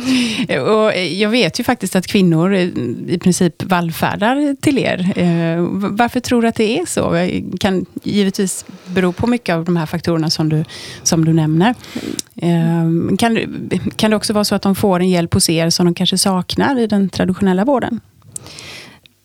Och 0.68 0.98
jag 1.20 1.30
vet 1.30 1.60
ju 1.60 1.64
faktiskt 1.64 1.96
att 1.96 2.06
kvinnor 2.06 2.54
i 2.54 3.18
princip 3.22 3.62
vallfärdar 3.62 4.56
till 4.60 4.78
er. 4.78 5.12
Eh, 5.16 5.66
varför 5.72 6.20
tror 6.20 6.42
du 6.42 6.48
att 6.48 6.54
det 6.54 6.78
är 6.78 6.86
så? 6.86 7.28
kan 7.60 7.86
givetvis 8.02 8.64
bero 8.86 9.12
på 9.12 9.26
mycket 9.26 9.54
av 9.54 9.64
de 9.64 9.76
här 9.76 9.86
faktorerna 9.86 10.30
som 10.30 10.48
du, 10.48 10.64
som 11.02 11.24
du 11.24 11.32
nämner. 11.32 11.74
Eh, 12.36 13.16
kan, 13.18 13.38
kan 13.96 14.10
det 14.10 14.16
också 14.16 14.32
vara 14.32 14.44
så 14.44 14.54
att 14.54 14.62
de 14.62 14.74
får 14.74 15.00
en 15.00 15.08
hjälp 15.08 15.34
hos 15.34 15.50
er 15.50 15.70
som 15.70 15.86
de 15.86 15.94
kanske 15.94 16.18
saknar 16.18 16.78
i 16.78 16.86
den 16.86 17.08
traditionella 17.08 17.64
vården? 17.64 18.00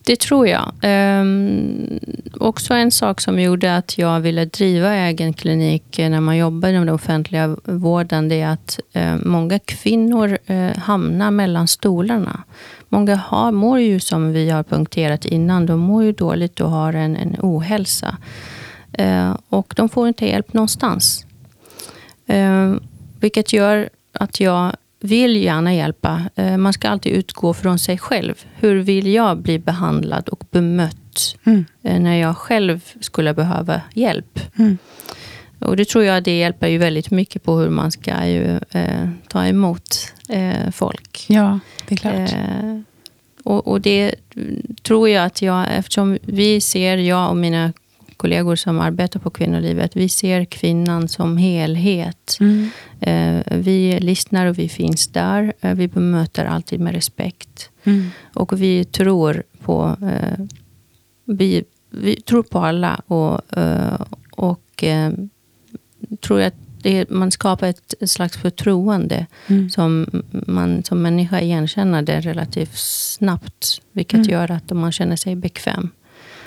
Det 0.06 0.20
tror 0.20 0.48
jag. 0.48 0.74
Um, 0.84 2.00
också 2.40 2.74
en 2.74 2.92
sak 2.92 3.22
som 3.22 3.40
gjorde 3.40 3.76
att 3.76 3.98
jag 3.98 4.20
ville 4.20 4.46
driva 4.46 4.96
egen 4.96 5.34
klinik 5.34 6.00
eh, 6.00 6.10
när 6.10 6.22
man 6.22 6.38
jobbar 6.38 6.70
inom 6.70 6.86
den 6.86 6.96
offentliga 6.96 7.56
vården, 7.64 8.30
det 8.30 8.42
är 8.42 8.48
att 8.48 8.80
uh, 8.96 9.16
många 9.26 9.60
kvinnor 9.60 10.38
uh, 10.50 10.78
hamnar 10.78 11.32
mellan 11.32 11.68
stolarna. 11.68 12.44
Många 12.90 13.16
har, 13.16 13.52
mår 13.52 13.80
ju, 13.80 14.00
som 14.00 14.34
vi 14.34 14.50
har 14.50 14.64
punkterat 14.64 15.26
innan, 15.26 15.66
de 15.66 15.80
mår 15.80 16.04
ju 16.04 16.12
dåligt 16.12 16.60
och 16.60 16.70
har 16.70 16.94
en, 16.94 17.16
en 17.16 17.36
ohälsa. 17.42 18.18
Uh, 19.00 19.38
och 19.50 19.74
de 19.78 19.90
får 19.90 20.08
inte 20.08 20.26
hjälp 20.26 20.54
någonstans. 20.54 21.26
Ehm, 22.28 22.80
vilket 23.20 23.54
gör 23.54 23.90
att 24.14 24.40
jag 24.40 24.72
vill 25.00 25.36
gärna 25.36 25.74
hjälpa. 25.74 26.22
Eh, 26.36 26.58
man 26.58 26.74
ska 26.74 26.90
alltid 26.90 27.12
utgå 27.12 27.54
från 27.54 27.80
sig 27.80 27.98
själv. 27.98 28.46
Hur 28.56 28.76
vill 28.76 29.08
jag 29.08 29.38
bli 29.38 29.60
behandlad 29.60 30.30
och 30.30 30.44
bemött 30.52 31.36
mm. 31.44 31.66
Eh, 31.84 32.00
när 32.00 32.16
jag 32.16 32.38
själv 32.38 32.80
skulle 33.00 33.34
behöva 33.34 33.82
hjälp? 33.94 34.40
Mm. 34.60 34.78
Och 35.60 35.78
det 35.78 35.86
tror 35.86 36.04
jag 36.04 36.24
det 36.24 36.38
hjälper 36.38 36.68
ju 36.68 36.78
väldigt 36.78 37.12
mycket 37.12 37.44
på 37.44 37.58
hur 37.58 37.70
man 37.70 37.92
ska 37.92 38.28
ju, 38.28 38.60
eh, 38.72 39.10
ta 39.28 39.46
emot 39.46 40.14
eh, 40.30 40.72
folk. 40.72 41.26
Ja, 41.28 41.60
det 41.88 41.96
är 41.96 41.98
klart. 41.98 42.34
Eh, 42.34 42.80
och, 43.44 43.68
och, 43.68 43.82
det 43.82 44.16
tror 44.84 45.10
jag 45.10 45.26
att 45.26 45.42
jag, 45.42 45.66
eftersom 45.78 46.18
vi 46.22 46.62
ser, 46.62 46.98
jag 46.98 47.30
och 47.30 47.38
mina 47.38 47.74
kollegor 48.18 48.56
som 48.56 48.80
arbetar 48.80 49.20
på 49.20 49.30
kvinnolivet, 49.30 49.96
vi 49.96 50.10
ser 50.10 50.46
kvinnan 50.46 51.08
som 51.08 51.38
helhet. 51.38 52.38
Mm. 52.40 52.70
Eh, 53.00 53.58
vi 53.58 54.00
lyssnar 54.00 54.46
och 54.46 54.60
vi 54.60 54.70
finns 54.70 55.08
där. 55.08 55.54
Eh, 55.62 55.76
vi 55.76 55.88
bemöter 55.88 56.46
alltid 56.46 56.80
med 56.80 56.94
respekt. 56.94 57.70
Mm. 57.84 58.10
Och 58.34 58.62
vi 58.62 58.86
tror 58.86 59.44
på 59.62 59.98
eh, 60.02 60.46
vi, 61.26 61.64
vi 61.90 62.22
tror 62.22 62.44
på 62.44 62.60
alla 62.60 63.02
och, 63.08 63.42
och 64.32 64.84
tror 66.22 66.42
att 66.42 66.54
det, 66.82 67.10
man 67.10 67.32
skapar 67.32 67.68
ett, 67.68 67.94
ett 68.00 68.10
slags 68.10 68.38
förtroende 68.38 69.26
mm. 69.48 69.70
som 69.70 70.08
man 70.32 70.84
som 70.84 71.02
människa 71.02 71.42
igenkänner 71.42 72.02
det 72.02 72.20
relativt 72.20 72.78
snabbt. 72.78 73.82
Vilket 73.92 74.18
mm. 74.18 74.30
gör 74.30 74.52
att 74.52 74.72
man 74.72 74.92
känner 74.92 75.16
sig 75.16 75.36
bekväm. 75.36 75.90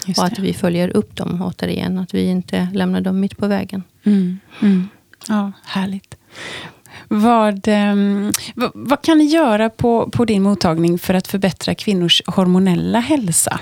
Just 0.07 0.19
och 0.19 0.26
att 0.26 0.37
det. 0.37 0.43
vi 0.43 0.55
följer 0.55 0.97
upp 0.97 1.17
dem 1.17 1.43
återigen. 1.43 1.99
Att 1.99 2.14
vi 2.14 2.25
inte 2.25 2.69
lämnar 2.75 3.00
dem 3.00 3.21
mitt 3.21 3.37
på 3.37 3.47
vägen. 3.47 3.83
Mm. 4.05 4.38
Mm. 4.61 4.88
Ja, 5.28 5.52
härligt. 5.64 6.14
Vad, 7.09 7.69
um, 7.69 8.33
vad, 8.55 8.71
vad, 8.75 9.02
kan 9.02 9.19
ni 9.19 9.25
göra 9.25 9.71
på, 9.71 10.11
på 10.11 10.25
din 10.25 10.43
mottagning 10.43 10.99
för 10.99 11.14
att 11.14 11.26
förbättra 11.26 11.75
kvinnors 11.75 12.23
hormonella 12.26 13.00
hälsa? 13.00 13.61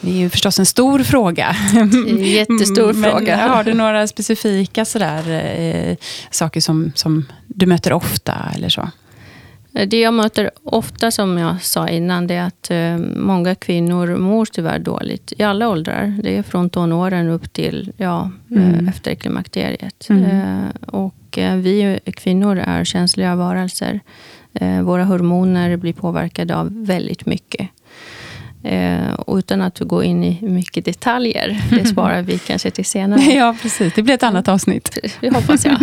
Det 0.00 0.10
är 0.10 0.14
ju 0.14 0.30
förstås 0.30 0.58
en 0.58 0.66
stor 0.66 0.98
fråga. 0.98 1.56
Jättestor 2.18 2.92
Men 2.92 3.10
fråga. 3.10 3.48
Har 3.48 3.64
du 3.64 3.74
några 3.74 4.06
specifika 4.06 4.84
sådär, 4.84 5.30
eh, 5.30 5.96
saker 6.30 6.60
som, 6.60 6.92
som 6.94 7.26
du 7.46 7.66
möter 7.66 7.92
ofta 7.92 8.34
eller 8.54 8.68
så? 8.68 8.90
Det 9.86 10.00
jag 10.00 10.14
möter 10.14 10.50
ofta, 10.64 11.10
som 11.10 11.38
jag 11.38 11.62
sa 11.62 11.88
innan, 11.88 12.26
det 12.26 12.34
är 12.34 12.46
att 12.46 12.70
eh, 12.70 12.96
många 13.16 13.54
kvinnor 13.54 14.16
mår 14.16 14.44
tyvärr 14.46 14.78
dåligt. 14.78 15.32
I 15.38 15.42
alla 15.42 15.68
åldrar. 15.68 16.14
Det 16.22 16.36
är 16.36 16.42
från 16.42 16.70
tonåren 16.70 17.28
upp 17.28 17.52
till 17.52 17.92
ja, 17.96 18.30
Mm. 18.50 18.74
eh, 18.74 18.88
efter 18.88 19.14
klimakteriet. 19.14 20.06
Mm. 20.10 20.24
Eh, 20.24 20.64
och 20.86 21.38
eh, 21.38 21.56
vi 21.56 22.00
kvinnor 22.16 22.58
är 22.58 22.84
känsliga 22.84 23.34
varelser. 23.36 24.00
Eh, 24.54 24.82
våra 24.82 25.04
hormoner 25.04 25.76
blir 25.76 25.92
påverkade 25.92 26.56
av 26.56 26.86
väldigt 26.86 27.26
mycket. 27.26 27.68
Eh, 28.62 29.20
utan 29.26 29.62
att 29.62 29.78
gå 29.80 30.02
in 30.04 30.24
i 30.24 30.38
mycket 30.42 30.84
detaljer, 30.84 31.62
det 31.70 31.84
sparar 31.92 32.22
vi 32.22 32.38
kanske 32.38 32.70
till 32.70 32.84
senare. 32.84 33.20
Ja, 33.20 33.56
precis. 33.62 33.94
Det 33.94 34.02
blir 34.02 34.14
ett 34.14 34.22
annat 34.22 34.48
avsnitt. 34.48 34.98
Det 35.20 35.34
hoppas 35.34 35.64
jag. 35.64 35.76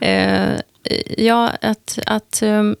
eh, 0.00 0.58
ja, 1.16 1.52
att, 1.60 1.98
att 2.06 2.42
um, 2.42 2.76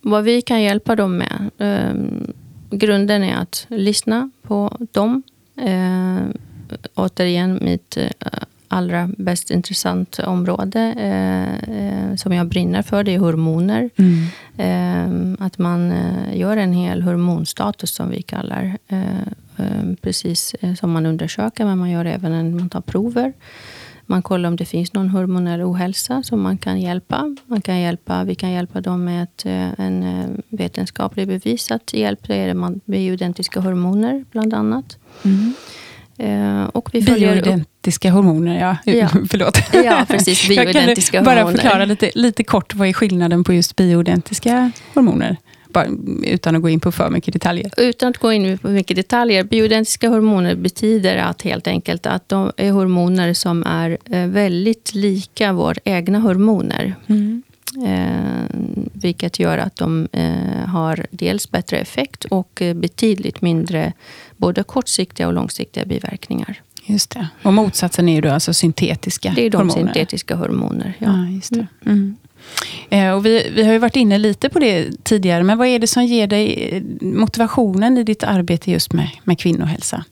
vad 0.00 0.24
vi 0.24 0.42
kan 0.42 0.62
hjälpa 0.62 0.96
dem 0.96 1.16
med. 1.16 1.50
Um, 1.58 2.32
grunden 2.70 3.24
är 3.24 3.36
att 3.36 3.66
lyssna 3.68 4.30
på 4.42 4.76
dem. 4.92 5.22
Eh, 5.56 6.22
återigen, 6.94 7.58
mitt 7.62 7.96
eh, 7.96 8.10
allra 8.68 9.10
bäst 9.18 9.50
intressant 9.50 10.18
område 10.18 10.80
eh, 10.80 12.16
som 12.16 12.32
jag 12.32 12.46
brinner 12.46 12.82
för, 12.82 13.04
det 13.04 13.14
är 13.14 13.18
hormoner. 13.18 13.90
Mm. 13.96 14.26
Eh, 14.56 15.46
att 15.46 15.58
man 15.58 15.92
gör 16.32 16.56
en 16.56 16.72
hel 16.72 17.02
hormonstatus 17.02 17.90
som 17.90 18.10
vi 18.10 18.22
kallar. 18.22 18.78
Precis 20.00 20.54
som 20.78 20.90
man 20.90 21.06
undersöker, 21.06 21.64
men 21.64 21.78
man 21.78 21.90
gör 21.90 22.04
även 22.04 22.32
en, 22.32 22.56
man 22.56 22.70
tar 22.70 22.80
prover. 22.80 23.32
Man 24.10 24.22
kollar 24.22 24.48
om 24.48 24.56
det 24.56 24.64
finns 24.64 24.92
någon 24.92 25.08
hormonell 25.08 25.62
ohälsa 25.62 26.22
som 26.22 26.40
man 26.40 26.58
kan 26.58 26.80
hjälpa. 26.80 27.36
Man 27.46 27.60
kan 27.60 27.80
hjälpa 27.80 28.24
vi 28.24 28.34
kan 28.34 28.50
hjälpa 28.50 28.80
dem 28.80 29.04
med 29.04 29.22
ett, 29.22 29.46
eh, 29.46 29.80
en 29.80 30.02
eh, 30.02 30.28
vetenskaplig 30.48 31.28
bevisat 31.28 31.92
hjälp. 31.92 32.20
Det 32.26 32.34
är 32.34 32.54
man 32.54 32.80
bioidentiska 32.84 33.60
hormoner 33.60 34.24
bland 34.30 34.54
annat. 34.54 34.98
Mm. 35.22 35.54
Eh, 36.18 36.64
och 36.64 36.90
vi 36.92 37.02
följer 37.02 37.36
upp 37.38 37.44
Bioidentiska 37.44 38.10
hormoner, 38.10 38.60
ja. 38.60 38.92
Ja. 38.92 39.08
Förlåt. 39.30 39.58
Ja, 39.72 40.06
precis. 40.08 40.48
Bioidentiska 40.48 41.18
du 41.18 41.24
bara 41.24 41.42
hormoner. 41.42 41.56
förklara 41.56 41.84
lite, 41.84 42.10
lite 42.14 42.44
kort, 42.44 42.74
vad 42.74 42.88
är 42.88 42.92
skillnaden 42.92 43.44
på 43.44 43.52
just 43.52 43.76
bioidentiska 43.76 44.70
hormoner? 44.94 45.36
Bara, 45.72 45.86
utan 46.24 46.56
att 46.56 46.62
gå 46.62 46.68
in 46.68 46.80
på 46.80 46.92
för 46.92 47.10
mycket 47.10 47.32
detaljer. 47.34 47.70
Utan 47.76 48.08
att 48.08 48.18
gå 48.18 48.32
in 48.32 48.58
på 48.58 48.68
mycket 48.68 48.96
detaljer. 48.96 49.44
Bioidentiska 49.44 50.08
hormoner 50.08 50.54
betyder 50.54 51.16
att 51.16 51.42
helt 51.42 51.66
enkelt 51.66 52.06
att 52.06 52.28
de 52.28 52.52
är 52.56 52.70
hormoner 52.70 53.34
som 53.34 53.62
är 53.66 53.98
eh, 54.04 54.26
väldigt 54.26 54.94
lika 54.94 55.52
våra 55.52 55.74
egna 55.84 56.18
hormoner. 56.18 56.94
Eh, 57.86 58.44
vilket 58.92 59.38
gör 59.38 59.58
att 59.58 59.76
de 59.76 60.08
eh, 60.12 60.66
har 60.66 61.06
dels 61.10 61.50
bättre 61.50 61.78
effekt 61.78 62.24
och 62.24 62.62
eh, 62.62 62.74
betydligt 62.74 63.40
mindre 63.42 63.92
både 64.36 64.62
kortsiktiga 64.62 65.26
och 65.26 65.32
långsiktiga 65.32 65.84
biverkningar. 65.84 66.60
Just 66.86 67.10
det. 67.10 67.28
Och 67.42 67.52
motsatsen 67.52 68.08
är 68.08 68.14
ju 68.14 68.20
då 68.20 68.30
alltså 68.30 68.54
syntetiska 68.54 69.32
Det 69.36 69.46
är 69.46 69.50
de 69.50 69.56
hormoner. 69.56 69.74
syntetiska 69.92 70.34
hormoner. 70.36 70.94
Ja. 70.98 71.06
Ja, 71.06 71.28
just 71.34 71.54
det. 71.54 71.66
Mm. 71.86 72.16
Eh, 72.19 72.19
och 73.16 73.26
vi, 73.26 73.50
vi 73.54 73.64
har 73.64 73.72
ju 73.72 73.78
varit 73.78 73.96
inne 73.96 74.18
lite 74.18 74.48
på 74.48 74.58
det 74.58 75.04
tidigare, 75.04 75.42
men 75.42 75.58
vad 75.58 75.66
är 75.66 75.78
det 75.78 75.86
som 75.86 76.04
ger 76.04 76.26
dig 76.26 76.68
eh, 76.72 76.82
motivationen 77.00 77.98
i 77.98 78.04
ditt 78.04 78.24
arbete 78.24 78.70
just 78.70 78.92
med, 78.92 79.08
med 79.24 79.38
kvinnohälsa? 79.38 80.04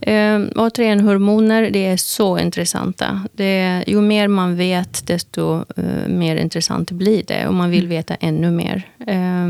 Eh, 0.00 0.40
återigen, 0.56 1.00
hormoner 1.00 1.70
det 1.70 1.86
är 1.86 1.96
så 1.96 2.38
intressanta. 2.38 3.20
Det 3.32 3.84
ju 3.86 4.00
mer 4.00 4.28
man 4.28 4.56
vet, 4.56 5.06
desto 5.06 5.64
eh, 5.76 6.08
mer 6.08 6.36
intressant 6.36 6.90
blir 6.90 7.22
det. 7.26 7.46
Och 7.46 7.54
man 7.54 7.70
vill 7.70 7.88
veta 7.88 8.14
ännu 8.14 8.50
mer. 8.50 8.82
Eh, 9.06 9.46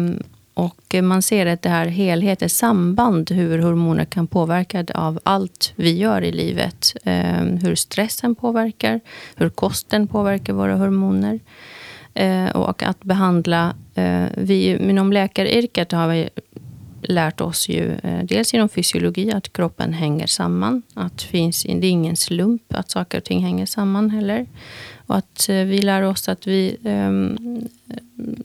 och 0.57 0.95
man 1.03 1.23
ser 1.23 1.47
att 1.47 1.63
det 1.63 1.69
här 1.69 1.87
helheten, 1.87 2.49
samband, 2.49 3.31
hur 3.31 3.59
hormoner 3.59 4.05
kan 4.05 4.27
påverka 4.27 4.85
av 4.95 5.21
allt 5.25 5.73
vi 5.77 5.97
gör 5.97 6.23
i 6.23 6.33
livet. 6.33 6.97
Ehm, 7.05 7.59
hur 7.59 7.75
stressen 7.75 8.35
påverkar, 8.35 9.01
hur 9.35 9.49
kosten 9.49 10.07
påverkar 10.07 10.53
våra 10.53 10.77
hormoner. 10.77 11.41
Ehm, 12.15 12.49
och 12.51 12.83
att 12.83 13.05
behandla, 13.05 13.75
eh, 13.95 14.25
vi 14.37 14.77
inom 14.77 15.13
läkaryrket 15.13 15.93
har 15.93 16.09
vi 16.09 16.29
lärt 17.03 17.41
oss 17.41 17.69
ju 17.69 17.93
eh, 18.03 18.25
dels 18.25 18.55
genom 18.55 18.69
fysiologi 18.69 19.33
att 19.33 19.53
kroppen 19.53 19.93
hänger 19.93 20.27
samman. 20.27 20.83
Att 20.95 21.23
finns, 21.23 21.63
det 21.63 21.87
är 21.87 21.91
ingen 21.91 22.17
slump 22.17 22.75
att 22.75 22.91
saker 22.91 23.19
och 23.19 23.25
ting 23.25 23.45
hänger 23.45 23.67
samman 23.67 24.11
heller. 24.11 24.47
Och 25.07 25.17
att 25.17 25.49
eh, 25.49 25.55
vi 25.65 25.83
lär 25.83 26.03
oss 26.03 26.29
att 26.29 26.47
vi 26.47 26.77
ehm, 26.85 27.39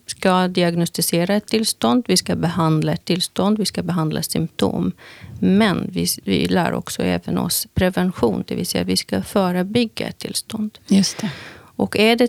ska 0.05 0.47
diagnostisera 0.47 1.35
ett 1.35 1.47
tillstånd, 1.47 2.03
vi 2.07 2.17
ska 2.17 2.35
behandla 2.35 2.93
ett 2.93 3.05
tillstånd, 3.05 3.57
vi 3.57 3.65
ska 3.65 3.83
behandla 3.83 4.21
symptom. 4.23 4.91
Men 5.39 5.89
vi, 5.91 6.05
vi 6.23 6.47
lär 6.47 6.73
också 6.73 7.03
även 7.03 7.37
oss 7.37 7.67
prevention, 7.73 8.43
det 8.47 8.55
vill 8.55 8.65
säga 8.65 8.83
vi 8.83 8.97
ska 8.97 9.21
förebygga 9.21 10.07
ett 10.07 10.17
tillstånd. 10.17 10.77
Just 10.87 11.17
det. 11.21 11.29
Och 11.75 11.97
är 11.99 12.15
det 12.15 12.27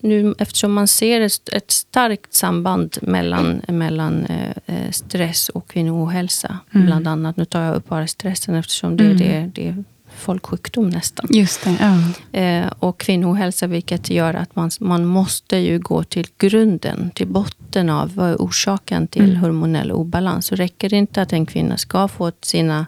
nu, 0.00 0.34
eftersom 0.38 0.72
man 0.72 0.88
ser 0.88 1.20
ett, 1.20 1.48
ett 1.52 1.70
starkt 1.70 2.34
samband 2.34 2.96
mellan, 3.02 3.60
mellan 3.68 4.24
eh, 4.26 4.90
stress 4.90 5.48
och 5.48 5.68
kvinnohälsa, 5.68 6.58
Mm. 6.74 6.86
bland 6.86 7.08
annat. 7.08 7.36
Nu 7.36 7.44
tar 7.44 7.60
jag 7.62 7.76
upp 7.76 7.88
bara 7.88 8.06
stressen 8.06 8.54
eftersom 8.54 8.96
det, 8.96 9.04
Mm. 9.04 9.16
det, 9.18 9.50
det 9.54 9.84
folksjukdom 10.16 10.88
nästan. 10.88 11.26
Just 11.30 11.64
det, 11.64 11.76
ja. 11.80 12.40
Eh, 12.40 12.66
och 12.78 13.00
kvinnohälsa, 13.00 13.66
vilket 13.66 14.10
gör 14.10 14.34
att 14.34 14.56
man, 14.56 14.70
man 14.80 15.04
måste 15.04 15.56
ju 15.56 15.78
gå 15.78 16.02
till 16.04 16.26
grunden, 16.38 17.10
till 17.14 17.26
botten 17.26 17.90
av 17.90 18.14
vad 18.14 18.30
är 18.30 18.36
orsaken 18.36 19.06
till 19.08 19.30
Mm. 19.30 19.36
hormonell 19.36 19.92
obalans. 19.92 20.46
Så 20.46 20.54
räcker 20.54 20.88
det 20.90 20.96
inte 20.96 21.22
att 21.22 21.32
en 21.32 21.46
kvinna 21.46 21.76
ska 21.76 22.08
få 22.08 22.32
sina 22.42 22.86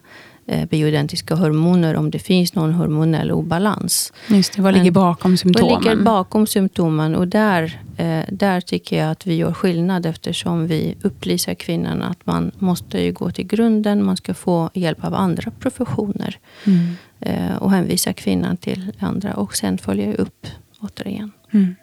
bioidentiska 0.69 1.35
hormoner 1.35 1.95
om 1.95 2.11
det 2.11 2.19
finns 2.19 2.55
någon 2.55 2.73
hormonell 2.73 3.31
obalans. 3.31 4.13
Just 4.27 4.53
det. 4.55 4.61
Vad 4.61 4.73
ligger 4.73 4.91
bakom 4.91 5.37
symptomen? 5.37 5.73
Vad 5.73 5.83
ligger 5.83 6.03
bakom 6.03 6.47
symptomen? 6.47 7.15
Och 7.15 7.27
där, 7.27 7.79
eh, 7.97 8.23
där 8.31 8.61
tycker 8.61 8.97
jag 8.97 9.11
att 9.11 9.27
vi 9.27 9.35
gör 9.35 9.53
skillnad 9.53 10.05
eftersom 10.05 10.67
vi 10.67 10.95
upplyser 11.01 11.53
kvinnan 11.53 12.01
att 12.01 12.25
man 12.25 12.51
måste 12.59 13.11
gå 13.11 13.31
till 13.31 13.47
grunden, 13.47 14.03
man 14.05 14.17
ska 14.17 14.33
få 14.33 14.69
hjälp 14.73 15.03
av 15.03 15.13
andra 15.15 15.51
professioner 15.59 16.37
Mm. 16.63 16.95
eh, 17.19 17.55
och 17.55 17.71
hänvisa 17.71 18.13
kvinnan 18.13 18.57
till 18.57 18.91
andra 18.99 19.33
och 19.33 19.55
sen 19.55 19.77
följa 19.77 20.13
upp 20.13 20.47
återigen. 20.81 21.31
Mm. 21.53 21.75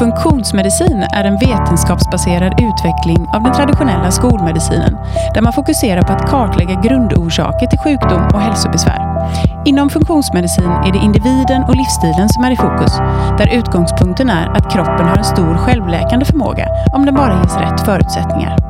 Funktionsmedicin 0.00 1.02
är 1.12 1.24
en 1.24 1.36
vetenskapsbaserad 1.38 2.52
utveckling 2.52 3.28
av 3.34 3.42
den 3.42 3.52
traditionella 3.52 4.10
skolmedicinen 4.10 4.96
där 5.34 5.40
man 5.40 5.52
fokuserar 5.52 6.02
på 6.02 6.12
att 6.12 6.30
kartlägga 6.30 6.80
grundorsaker 6.80 7.66
till 7.66 7.78
sjukdom 7.78 8.22
och 8.34 8.40
hälsobesvär. 8.40 9.00
Inom 9.64 9.90
funktionsmedicin 9.90 10.70
är 10.70 10.92
det 10.92 10.98
individen 10.98 11.62
och 11.64 11.76
livsstilen 11.76 12.28
som 12.28 12.44
är 12.44 12.50
i 12.50 12.56
fokus, 12.56 12.96
där 13.38 13.58
utgångspunkten 13.58 14.30
är 14.30 14.46
att 14.46 14.72
kroppen 14.72 15.06
har 15.06 15.16
en 15.16 15.24
stor 15.24 15.54
självläkande 15.54 16.24
förmåga 16.24 16.66
om 16.92 17.06
den 17.06 17.14
bara 17.14 17.42
ges 17.42 17.56
rätt 17.56 17.80
förutsättningar. 17.80 18.69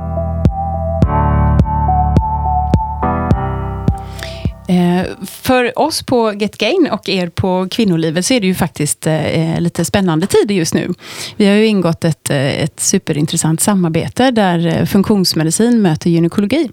Eh, 4.71 5.07
för 5.27 5.79
oss 5.79 6.03
på 6.03 6.33
Get 6.33 6.59
Gain 6.59 6.89
och 6.93 7.09
er 7.09 7.29
på 7.29 7.69
Kvinnolivet 7.71 8.27
så 8.27 8.35
är 8.35 8.41
det 8.41 8.47
ju 8.47 8.55
faktiskt 8.55 9.07
eh, 9.07 9.61
lite 9.61 9.85
spännande 9.85 10.27
tider 10.27 10.55
just 10.55 10.75
nu. 10.75 10.95
Vi 11.37 11.47
har 11.47 11.55
ju 11.55 11.67
ingått 11.67 12.05
ett, 12.05 12.31
eh, 12.31 12.63
ett 12.63 12.81
superintressant 12.81 13.61
samarbete 13.61 14.31
där 14.31 14.87
funktionsmedicin 14.87 15.83
möter 15.83 16.11
gynekologi. 16.11 16.71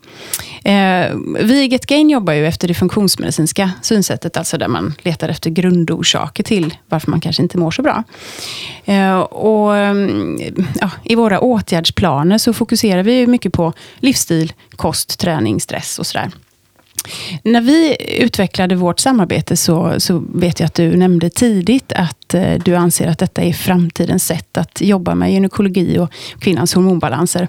Vi 1.39 1.63
i 1.63 1.67
Get 1.67 1.85
Gain 1.85 2.09
jobbar 2.09 2.33
ju 2.33 2.47
efter 2.47 2.67
det 2.67 2.73
funktionsmedicinska 2.73 3.71
synsättet, 3.81 4.37
alltså 4.37 4.57
där 4.57 4.67
man 4.67 4.93
letar 5.01 5.29
efter 5.29 5.49
grundorsaker 5.49 6.43
till 6.43 6.73
varför 6.89 7.11
man 7.11 7.21
kanske 7.21 7.43
inte 7.43 7.57
mår 7.57 7.71
så 7.71 7.81
bra. 7.81 8.03
Och, 9.23 9.75
mm, 9.75 10.39
ja, 10.81 10.89
I 11.03 11.15
våra 11.15 11.39
åtgärdsplaner 11.39 12.37
så 12.37 12.53
fokuserar 12.53 13.03
vi 13.03 13.13
ju 13.13 13.27
mycket 13.27 13.53
på 13.53 13.73
livsstil, 13.99 14.53
kost, 14.75 15.19
träning, 15.19 15.59
stress 15.61 15.99
och 15.99 16.07
sådär. 16.07 16.31
När 17.43 17.61
vi 17.61 17.97
utvecklade 18.23 18.75
vårt 18.75 18.99
samarbete 18.99 19.57
så, 19.57 19.99
så 19.99 20.23
vet 20.33 20.59
jag 20.59 20.67
att 20.67 20.73
du 20.73 20.97
nämnde 20.97 21.29
tidigt 21.29 21.91
att 21.91 22.33
eh, 22.33 22.53
du 22.65 22.75
anser 22.75 23.07
att 23.07 23.19
detta 23.19 23.41
är 23.41 23.53
framtidens 23.53 24.25
sätt 24.25 24.57
att 24.57 24.81
jobba 24.81 25.15
med 25.15 25.33
gynekologi 25.33 25.97
och 25.99 26.11
kvinnans 26.39 26.73
hormonbalanser. 26.73 27.47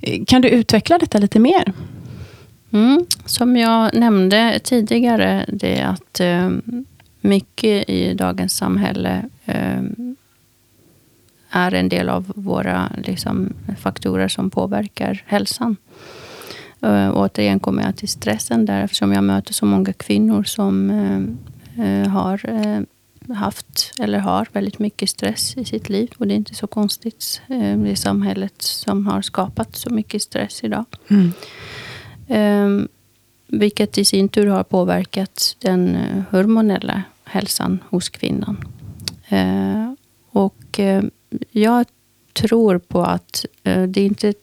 Eh, 0.00 0.24
kan 0.24 0.42
du 0.42 0.48
utveckla 0.48 0.98
detta 0.98 1.18
lite 1.18 1.38
mer? 1.38 1.72
Mm. 2.72 3.06
Som 3.24 3.56
jag 3.56 3.94
nämnde 3.94 4.60
tidigare, 4.64 5.44
det 5.48 5.78
är 5.78 5.86
att 5.86 6.20
eh, 6.20 6.50
mycket 7.20 7.90
i 7.90 8.14
dagens 8.14 8.56
samhälle 8.56 9.24
eh, 9.44 9.82
är 11.50 11.74
en 11.74 11.88
del 11.88 12.08
av 12.08 12.32
våra 12.34 12.92
liksom, 13.04 13.52
faktorer 13.78 14.28
som 14.28 14.50
påverkar 14.50 15.22
hälsan. 15.26 15.76
Uh, 16.84 17.10
återigen 17.14 17.60
kommer 17.60 17.82
jag 17.82 17.96
till 17.96 18.08
stressen 18.08 18.66
där 18.66 18.84
eftersom 18.84 19.12
jag 19.12 19.24
möter 19.24 19.54
så 19.54 19.66
många 19.66 19.92
kvinnor 19.92 20.44
som 20.44 20.90
uh, 21.78 22.08
har 22.08 22.40
haft 23.34 23.92
eller 23.98 24.18
har 24.18 24.46
väldigt 24.52 24.78
mycket 24.78 25.10
stress 25.10 25.56
i 25.56 25.64
sitt 25.64 25.88
liv. 25.88 26.12
Och 26.18 26.26
det 26.26 26.34
är 26.34 26.36
inte 26.36 26.54
så 26.54 26.66
konstigt. 26.66 27.40
Det 27.48 27.90
är 27.90 27.94
samhället 27.94 28.62
som 28.62 29.06
har 29.06 29.22
skapat 29.22 29.76
så 29.76 29.90
mycket 29.90 30.22
stress 30.22 30.64
idag. 30.64 30.84
Mm. 31.08 31.32
Um, 32.28 32.88
vilket 33.46 33.98
i 33.98 34.04
sin 34.04 34.28
tur 34.28 34.46
har 34.46 34.64
påverkat 34.64 35.56
den 35.58 35.98
hormonella 36.30 37.02
hälsan 37.24 37.78
hos 37.88 38.08
kvinnan. 38.08 38.56
Uh, 39.32 39.92
och 40.30 40.78
uh, 40.78 41.02
jag 41.50 41.86
tror 42.32 42.78
på 42.78 43.02
att 43.02 43.44
uh, 43.68 43.82
det 43.82 44.00
inte 44.00 44.34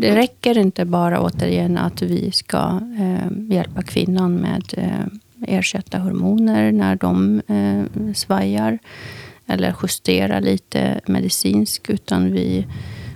det 0.00 0.16
räcker 0.16 0.58
inte 0.58 0.84
bara 0.84 1.20
återigen 1.20 1.78
att 1.78 2.02
vi 2.02 2.32
ska 2.32 2.80
eh, 2.98 3.54
hjälpa 3.54 3.82
kvinnan 3.82 4.34
med 4.34 4.62
eh, 4.76 5.06
ersätta 5.46 5.98
hormoner 5.98 6.72
när 6.72 6.96
de 6.96 7.42
eh, 7.46 8.12
svajar. 8.14 8.78
Eller 9.46 9.74
justera 9.82 10.40
lite 10.40 11.00
medicinskt. 11.06 11.90
Utan 11.90 12.32
vi 12.32 12.66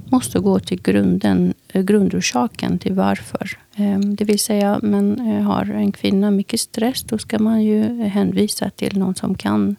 måste 0.05 0.39
gå 0.39 0.59
till 0.59 0.83
grunden, 0.83 1.55
eh, 1.69 1.83
grundorsaken 1.83 2.79
till 2.79 2.95
varför. 2.95 3.59
Det 4.17 4.25
vill 4.25 4.39
säga, 4.39 4.79
men 4.83 5.21
har 5.45 5.65
en 5.65 5.93
kvinna 5.93 6.31
mycket 6.31 6.61
stress, 6.61 7.03
då 7.03 7.19
ska 7.19 7.39
man 7.39 7.63
ju 7.63 8.03
hänvisa 8.03 8.71
till 8.71 8.99
någon 8.99 9.15
som 9.15 9.35
kan 9.35 9.77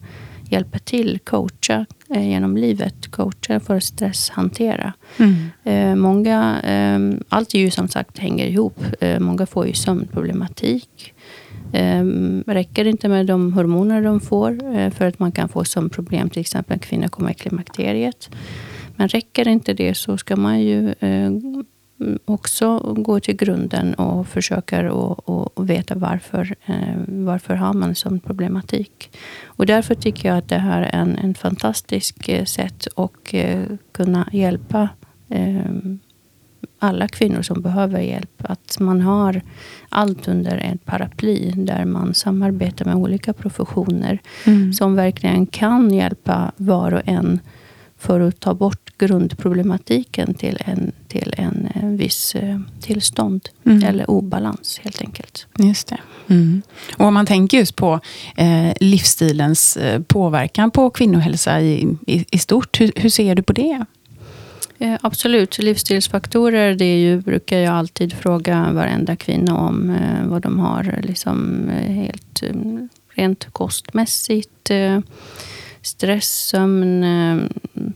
hjälpa 0.51 0.79
till, 0.79 1.19
coacha 1.23 1.85
eh, 2.09 2.29
genom 2.29 2.57
livet. 2.57 3.11
Coacha 3.11 3.59
för 3.59 3.75
att 3.75 3.83
stresshantera. 3.83 4.93
Mm. 5.17 5.35
Eh, 5.63 5.95
många, 5.95 6.61
eh, 6.61 7.19
allt 7.29 7.53
ju 7.53 7.71
som 7.71 7.87
sagt 7.87 8.17
hänger 8.17 8.47
ihop. 8.47 8.79
många 9.19 9.45
får 9.45 9.67
ju 9.67 9.73
sömnproblematik. 9.73 11.13
Eh, 11.73 12.03
räcker 12.47 12.87
inte 12.87 13.07
med 13.07 13.25
de 13.25 13.53
hormoner 13.53 14.01
de 14.01 14.19
får 14.19 14.77
eh, 14.77 14.89
för 14.89 15.05
att 15.05 15.19
man 15.19 15.31
kan 15.31 15.49
få 15.49 15.63
som 15.63 15.89
problem, 15.89 16.29
till 16.29 16.41
exempel 16.41 16.73
en 16.73 16.79
kvinna 16.79 17.07
kommer 17.07 17.31
i 17.31 17.33
klimakteriet. 17.33 18.29
Men 18.95 19.07
räcker 19.07 19.47
inte 19.47 19.73
det 19.73 19.95
så 19.95 20.17
ska 20.17 20.35
man 20.35 20.61
ju 20.61 20.89
eh, 20.99 21.31
också 22.25 22.79
gå 22.97 23.19
till 23.19 23.35
grunden 23.35 23.93
och 23.93 24.27
försöka 24.27 24.93
och, 24.93 25.29
och 25.29 25.69
veta 25.69 25.95
varför, 25.95 26.55
eh, 26.65 26.95
varför 27.07 27.55
har 27.55 27.73
man 27.73 27.95
sån 27.95 28.19
problematik. 28.19 29.17
Och 29.43 29.65
därför 29.65 29.95
tycker 29.95 30.29
jag 30.29 30.37
att 30.37 30.49
det 30.49 30.57
här 30.57 30.81
är 30.81 30.99
en, 31.01 31.17
en 31.17 31.33
fantastisk 31.33 32.29
eh, 32.29 32.45
sätt 32.45 32.87
att 32.95 33.33
eh, 33.33 33.61
kunna 33.91 34.29
hjälpa 34.31 34.89
alla 36.79 37.07
kvinnor 37.07 37.41
som 37.41 37.61
behöver 37.61 37.99
hjälp. 37.99 38.43
Att 38.43 38.79
man 38.79 39.01
har 39.01 39.41
allt 39.89 40.27
under 40.27 40.57
ett 40.57 40.85
paraply 40.85 41.51
där 41.51 41.85
man 41.85 42.13
samarbetar 42.13 42.85
med 42.85 42.95
olika 42.95 43.33
professioner 43.33 44.19
mm. 44.45 44.73
som 44.73 44.95
verkligen 44.95 45.45
kan 45.45 45.93
hjälpa 45.93 46.51
var 46.57 46.93
och 46.93 47.01
en 47.05 47.39
för 48.01 48.19
att 48.19 48.39
ta 48.39 48.53
bort 48.53 48.97
grundproblematiken 48.97 50.33
till 50.33 50.57
en, 50.65 50.91
till 51.07 51.33
en, 51.37 51.67
eh, 51.75 51.89
viss 51.89 52.35
eh, 52.35 52.59
tillstånd. 52.81 53.49
Mm. 53.65 53.83
Eller 53.83 54.11
obalans 54.11 54.79
helt 54.83 55.01
enkelt. 55.01 55.47
Just 55.57 55.87
det. 55.87 55.97
Mm. 56.27 56.61
Och 56.97 57.05
om 57.05 57.13
man 57.13 57.25
tänker 57.25 57.57
just 57.57 57.75
på 57.75 57.99
eh, 58.35 58.73
livsstilens 58.79 59.77
eh, 59.77 60.01
påverkan 60.01 60.71
på 60.71 60.89
kvinnohälsa 60.89 61.61
i, 61.61 61.97
i, 62.07 62.25
i 62.31 62.37
stort. 62.37 62.81
Hur, 62.81 62.91
hur 62.95 63.09
ser 63.09 63.35
du 63.35 63.41
på 63.43 63.53
det? 63.53 63.85
Absolut. 65.01 65.57
Livsstilsfaktorer, 65.57 66.75
det 66.75 66.85
är 66.85 66.97
ju, 66.97 67.21
brukar 67.21 67.57
jag 67.57 67.73
alltid 67.73 68.13
fråga 68.13 68.69
varenda 68.73 69.15
kvinna 69.15 69.57
om. 69.57 69.97
Vad 70.25 70.41
de 70.41 70.59
har 70.59 70.99
liksom, 71.03 71.69
helt 71.87 72.43
rent 73.15 73.45
kostmässigt. 73.51 74.71
Stress, 75.81 76.47
sömn, 76.47 77.03
eh, 77.03 77.37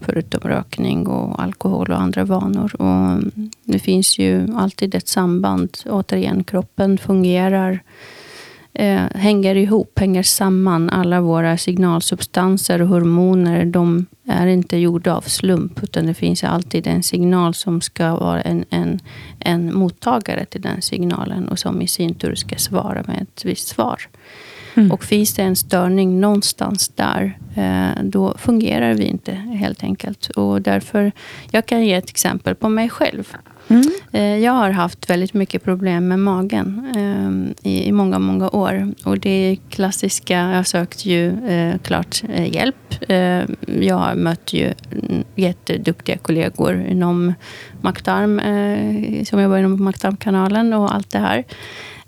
förutom 0.02 0.50
rökning 0.50 1.08
och 1.08 1.44
alkohol 1.44 1.92
och 1.92 2.02
andra 2.02 2.24
vanor. 2.24 2.82
Och 2.82 3.24
det 3.64 3.80
finns 3.80 4.20
ju 4.20 4.48
alltid 4.56 4.96
ett 4.96 5.08
samband. 5.08 5.78
Återigen, 5.86 6.44
kroppen 6.44 6.98
fungerar 6.98 7.80
eh, 8.76 9.04
hänger 9.16 9.56
ihop, 9.56 10.00
hänger 10.00 10.24
samman. 10.24 10.90
Alla 10.90 11.22
våra 11.22 11.58
signalsubstanser 11.58 12.82
och 12.82 12.88
hormoner, 12.88 13.66
de 13.66 14.06
är 14.28 14.48
inte 14.48 14.78
gjorda 14.78 15.16
av 15.16 15.22
slump, 15.22 15.84
utan 15.84 16.06
det 16.06 16.14
finns 16.14 16.44
alltid 16.44 16.88
en 16.88 17.04
signal 17.04 17.54
som 17.54 17.82
ska 17.82 18.16
vara 18.16 18.42
en, 18.42 18.66
en, 18.70 19.00
en 19.40 19.76
mottagare 19.76 20.46
till 20.46 20.62
den 20.62 20.82
signalen 20.82 21.48
och 21.48 21.60
som 21.60 21.82
i 21.82 21.88
sin 21.88 22.14
tur 22.14 22.36
ska 22.36 22.56
svara 22.56 23.04
med 23.08 23.22
ett 23.22 23.46
visst 23.46 23.68
svar. 23.68 24.02
Mm. 24.76 24.92
Och 24.92 25.04
finns 25.04 25.34
det 25.34 25.42
en 25.42 25.56
störning 25.56 26.20
någonstans 26.20 26.92
där, 26.96 27.38
eh, 27.56 28.04
då 28.04 28.36
fungerar 28.38 28.94
vi 28.94 29.04
inte 29.04 29.32
helt 29.34 29.84
enkelt. 29.84 30.30
Och 30.30 30.62
därför, 30.62 31.12
jag 31.52 31.66
kan 31.66 31.86
ge 31.86 31.94
ett 31.94 32.10
exempel 32.10 32.56
på 32.56 32.70
mig 32.70 32.90
själv. 32.90 33.38
Mm. 33.68 33.84
Eh, 34.12 34.38
jag 34.38 34.52
har 34.52 34.70
haft 34.70 35.10
väldigt 35.10 35.34
mycket 35.34 35.64
problem 35.64 36.08
med 36.08 36.20
magen 36.20 36.88
eh, 36.96 37.72
i, 37.72 37.92
många, 37.92 38.20
många 38.20 38.50
år. 38.50 38.94
Och 39.04 39.20
det 39.20 39.30
är 39.30 39.58
klassiska, 39.70 40.34
jag 40.34 40.56
har 40.56 40.64
sökt 40.64 41.06
ju 41.06 41.48
eh, 41.48 41.78
klart 41.78 42.24
hjälp. 42.48 42.76
Jag 43.66 43.98
har 43.98 44.16
mött 44.16 44.54
ju 44.54 44.74
jätteduktiga 45.36 46.18
kollegor 46.18 46.86
inom 46.90 47.34
Maktarm, 47.82 48.42
som 49.26 49.42
jobbar 49.42 49.58
inom 49.58 49.84
Maktarmkanalen 49.84 50.74
och 50.74 50.96
allt 50.96 51.10
det 51.10 51.20
här. 51.20 51.44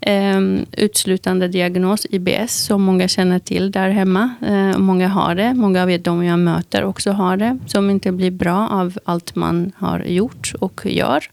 Um, 0.05 0.65
utslutande 0.71 1.47
diagnos, 1.47 2.07
IBS, 2.09 2.53
som 2.53 2.81
många 2.81 3.07
känner 3.07 3.39
till 3.39 3.71
där 3.71 3.89
hemma. 3.89 4.29
Uh, 4.49 4.77
många 4.77 5.07
har 5.07 5.35
det. 5.35 5.53
Många 5.53 5.83
av 5.83 5.99
de 5.99 6.23
jag 6.23 6.39
möter 6.39 6.83
också 6.83 7.11
har 7.11 7.37
det. 7.37 7.59
Som 7.67 7.89
inte 7.89 8.11
blir 8.11 8.31
bra 8.31 8.67
av 8.69 8.99
allt 9.05 9.35
man 9.35 9.71
har 9.75 9.99
gjort 9.99 10.53
och 10.59 10.81
gör. 10.85 11.29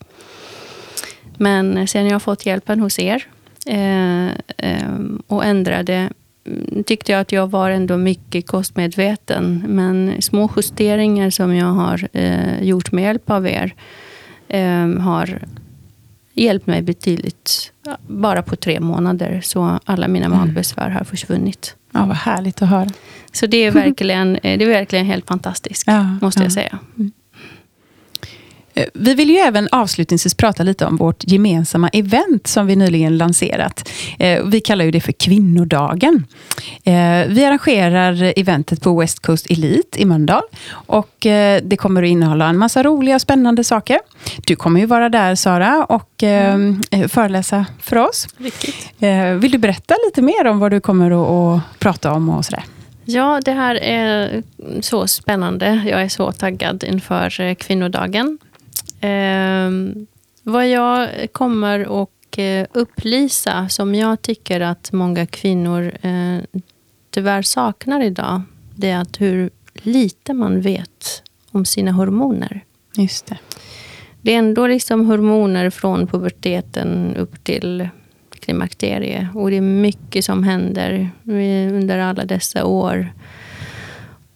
Men 1.38 1.88
sen 1.88 2.06
jag 2.06 2.22
fått 2.22 2.46
hjälpen 2.46 2.80
hos 2.80 2.98
er 2.98 3.26
uh, 3.70 4.30
um, 4.88 5.22
och 5.26 5.44
ändrade 5.44 6.10
mm, 6.46 6.84
tyckte 6.84 7.12
jag 7.12 7.20
att 7.20 7.32
jag 7.32 7.50
var 7.50 7.70
ändå 7.70 7.96
mycket 7.96 8.46
kostmedveten. 8.46 9.64
Men 9.68 10.22
små 10.22 10.50
justeringar 10.56 11.30
som 11.30 11.54
jag 11.54 11.72
har 11.72 12.08
uh, 12.16 12.62
gjort 12.62 12.92
med 12.92 13.04
hjälp 13.04 13.30
av 13.30 13.46
er 13.46 13.74
har 15.00 15.38
hjälpt 16.34 16.66
mig 16.66 16.82
betydligt. 16.82 17.72
Bara 18.06 18.42
på 18.42 18.56
tre 18.56 18.80
månader 18.80 19.40
så 19.44 19.78
alla 19.84 20.08
mina 20.08 20.26
mm. 20.26 20.38
magbesvär 20.38 20.90
har 20.90 21.04
försvunnit. 21.04 21.76
Ja, 21.92 22.06
vad 22.06 22.16
härligt 22.16 22.62
att 22.62 22.68
höra. 22.68 22.90
Så 23.32 23.46
det 23.46 23.56
är 23.56 23.70
verkligen, 23.70 24.32
det 24.42 24.62
är 24.62 24.68
verkligen 24.68 25.06
helt 25.06 25.26
fantastiskt, 25.26 25.84
ja, 25.86 26.18
måste 26.20 26.40
ja. 26.40 26.44
jag 26.44 26.52
säga. 26.52 26.78
Eh, 28.74 28.86
vi 28.94 29.14
vill 29.14 29.30
ju 29.30 29.36
även 29.36 29.68
avslutningsvis 29.72 30.34
prata 30.34 30.62
lite 30.62 30.86
om 30.86 30.96
vårt 30.96 31.24
gemensamma 31.24 31.88
event 31.88 32.46
som 32.46 32.66
vi 32.66 32.76
nyligen 32.76 33.18
lanserat. 33.18 33.90
Eh, 34.18 34.44
vi 34.44 34.60
kallar 34.60 34.84
ju 34.84 34.90
det 34.90 35.00
för 35.00 35.12
Kvinnodagen. 35.12 36.26
Eh, 36.84 37.26
vi 37.28 37.44
arrangerar 37.44 38.32
eventet 38.36 38.82
på 38.82 39.00
West 39.00 39.20
Coast 39.20 39.46
Elite 39.50 40.02
i 40.02 40.04
Mölndal. 40.04 40.42
Och 40.72 41.16
det 41.62 41.78
kommer 41.78 42.02
att 42.02 42.08
innehålla 42.08 42.48
en 42.48 42.58
massa 42.58 42.82
roliga 42.82 43.14
och 43.14 43.20
spännande 43.20 43.64
saker. 43.64 43.98
Du 44.46 44.56
kommer 44.56 44.80
ju 44.80 44.86
vara 44.86 45.08
där 45.08 45.34
Sara 45.34 45.84
och 45.84 46.22
mm. 46.22 46.82
föreläsa 47.08 47.66
för 47.80 47.96
oss. 47.96 48.26
Riktigt. 48.36 48.92
Vill 49.40 49.50
du 49.50 49.58
berätta 49.58 49.94
lite 50.06 50.22
mer 50.22 50.46
om 50.46 50.58
vad 50.58 50.70
du 50.70 50.80
kommer 50.80 51.10
att 51.56 51.62
prata 51.78 52.12
om 52.12 52.28
och 52.28 52.44
sådär? 52.44 52.64
Ja, 53.04 53.40
det 53.44 53.52
här 53.52 53.74
är 53.74 54.42
så 54.80 55.06
spännande. 55.06 55.82
Jag 55.86 56.02
är 56.02 56.08
så 56.08 56.32
taggad 56.32 56.84
inför 56.84 57.54
kvinnodagen. 57.54 58.38
Eh, 59.04 59.70
vad 60.42 60.68
jag 60.68 61.08
kommer 61.32 62.02
att 62.02 62.38
eh, 62.38 62.66
upplysa, 62.72 63.68
som 63.68 63.94
jag 63.94 64.22
tycker 64.22 64.60
att 64.60 64.92
många 64.92 65.26
kvinnor 65.26 65.92
eh, 66.02 66.62
tyvärr 67.10 67.42
saknar 67.42 68.02
idag, 68.02 68.42
det 68.74 68.90
är 68.90 69.00
att 69.00 69.20
hur 69.20 69.50
lite 69.74 70.34
man 70.34 70.60
vet 70.60 71.22
om 71.50 71.64
sina 71.64 71.92
hormoner. 71.92 72.64
Just 72.96 73.26
det. 73.26 73.38
Det 74.22 74.34
är 74.34 74.38
ändå 74.38 74.66
liksom 74.66 75.06
hormoner 75.06 75.70
från 75.70 76.06
puberteten 76.06 77.16
upp 77.16 77.44
till 77.44 77.88
klimakterie. 78.40 79.28
Och 79.34 79.50
det 79.50 79.56
är 79.56 79.60
mycket 79.60 80.24
som 80.24 80.44
händer 80.44 81.10
under 81.72 81.98
alla 81.98 82.24
dessa 82.24 82.64
år. 82.64 83.12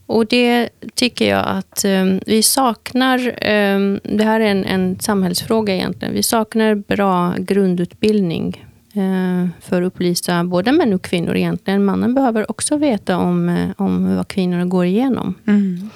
Och 0.09 0.27
det 0.27 0.69
tycker 0.95 1.29
jag 1.29 1.45
att 1.47 1.85
um, 1.85 2.21
vi 2.27 2.43
saknar, 2.43 3.19
um, 3.19 4.01
det 4.03 4.25
här 4.25 4.41
är 4.41 4.51
en, 4.51 4.65
en 4.65 5.01
samhällsfråga 5.01 5.75
egentligen, 5.75 6.15
vi 6.15 6.23
saknar 6.23 6.75
bra 6.75 7.35
grundutbildning 7.39 8.67
uh, 8.97 9.49
för 9.61 9.83
att 9.83 9.87
upplysa 9.87 10.45
både 10.45 10.73
män 10.73 10.95
och 10.95 11.03
kvinnor 11.03 11.37
egentligen. 11.37 11.85
Mannen 11.85 12.15
behöver 12.15 12.51
också 12.51 12.77
veta 12.77 13.19
om, 13.19 13.49
uh, 13.49 13.71
om 13.77 14.17
vad 14.17 14.29
kvinnorna 14.29 14.65
går 14.65 14.85
igenom. 14.85 15.35
Mm. 15.47 15.91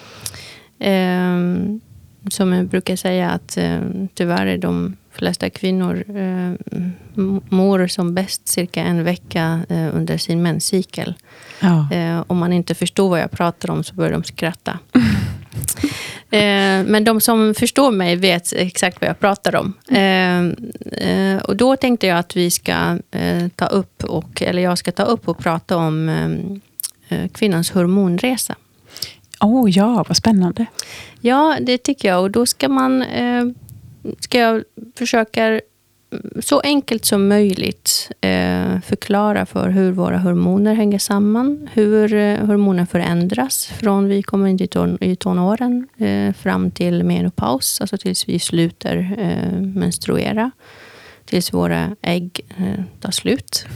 Ehm, 0.78 1.80
som 2.30 2.52
jag 2.52 2.66
brukar 2.66 2.96
säga 2.96 3.30
att 3.30 3.56
eh, 3.56 3.80
tyvärr 4.14 4.46
är 4.46 4.58
de 4.58 4.96
flesta 5.12 5.50
kvinnor 5.50 6.04
eh, 6.16 6.52
mår 7.48 7.86
som 7.86 8.14
bäst 8.14 8.48
cirka 8.48 8.82
en 8.82 9.04
vecka 9.04 9.60
eh, 9.68 9.96
under 9.96 10.18
sin 10.18 10.42
menscykel. 10.42 11.14
Ja. 11.60 11.88
Eh, 11.92 12.24
om 12.26 12.38
man 12.38 12.52
inte 12.52 12.74
förstår 12.74 13.08
vad 13.08 13.20
jag 13.20 13.30
pratar 13.30 13.70
om 13.70 13.84
så 13.84 13.94
börjar 13.94 14.12
de 14.12 14.24
skratta. 14.24 14.78
Men 16.86 17.04
de 17.04 17.20
som 17.20 17.54
förstår 17.54 17.90
mig 17.90 18.16
vet 18.16 18.52
exakt 18.52 19.00
vad 19.00 19.10
jag 19.10 19.20
pratar 19.20 19.56
om. 19.56 19.72
Och 21.42 21.56
då 21.56 21.76
tänkte 21.76 22.06
jag 22.06 22.18
att 22.18 22.36
vi 22.36 22.50
ska 22.50 22.98
ta 23.56 23.66
upp, 23.66 24.04
och, 24.04 24.42
eller 24.42 24.62
jag 24.62 24.78
ska 24.78 24.92
ta 24.92 25.02
upp 25.02 25.28
och 25.28 25.38
prata 25.38 25.76
om 25.76 26.60
kvinnans 27.32 27.70
hormonresa. 27.70 28.54
Oh, 29.40 29.70
ja, 29.70 30.04
vad 30.08 30.16
spännande. 30.16 30.66
Ja, 31.20 31.56
det 31.60 31.78
tycker 31.78 32.08
jag. 32.08 32.22
Och 32.22 32.30
då 32.30 32.46
ska 32.46 32.68
man 32.68 33.04
ska 34.20 34.38
jag 34.38 34.64
försöka 34.96 35.60
så 36.40 36.60
enkelt 36.60 37.04
som 37.04 37.28
möjligt 37.28 38.10
eh, 38.20 38.80
förklara 38.80 39.46
för 39.46 39.68
hur 39.68 39.92
våra 39.92 40.18
hormoner 40.18 40.74
hänger 40.74 40.98
samman. 40.98 41.68
Hur 41.72 42.14
eh, 42.14 42.46
hormoner 42.46 42.86
förändras 42.86 43.66
från 43.66 44.08
vi 44.08 44.22
kommer 44.22 44.48
in 44.48 44.62
i, 44.62 44.66
ton, 44.66 44.98
i 45.00 45.16
tonåren 45.16 45.88
eh, 45.98 46.32
fram 46.32 46.70
till 46.70 47.04
menopaus, 47.04 47.80
alltså 47.80 47.96
tills 47.96 48.28
vi 48.28 48.38
slutar 48.38 49.16
eh, 49.18 49.60
menstruera. 49.60 50.50
Tills 51.24 51.52
våra 51.52 51.96
ägg 52.02 52.40
eh, 52.56 52.84
tar 53.00 53.10
slut. 53.10 53.66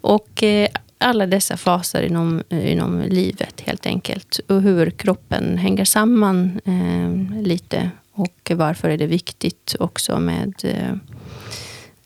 Och 0.00 0.42
eh, 0.42 0.68
alla 0.98 1.26
dessa 1.26 1.56
faser 1.56 2.02
inom, 2.02 2.42
eh, 2.48 2.72
inom 2.72 3.02
livet 3.02 3.60
helt 3.60 3.86
enkelt. 3.86 4.40
Och 4.48 4.62
hur 4.62 4.90
kroppen 4.90 5.58
hänger 5.58 5.84
samman 5.84 6.60
eh, 6.64 7.42
lite. 7.42 7.90
Och 8.18 8.50
varför 8.54 8.90
är 8.90 8.98
det 8.98 9.06
viktigt 9.06 9.76
också 9.80 10.20
med 10.20 10.54
eh, 10.64 10.92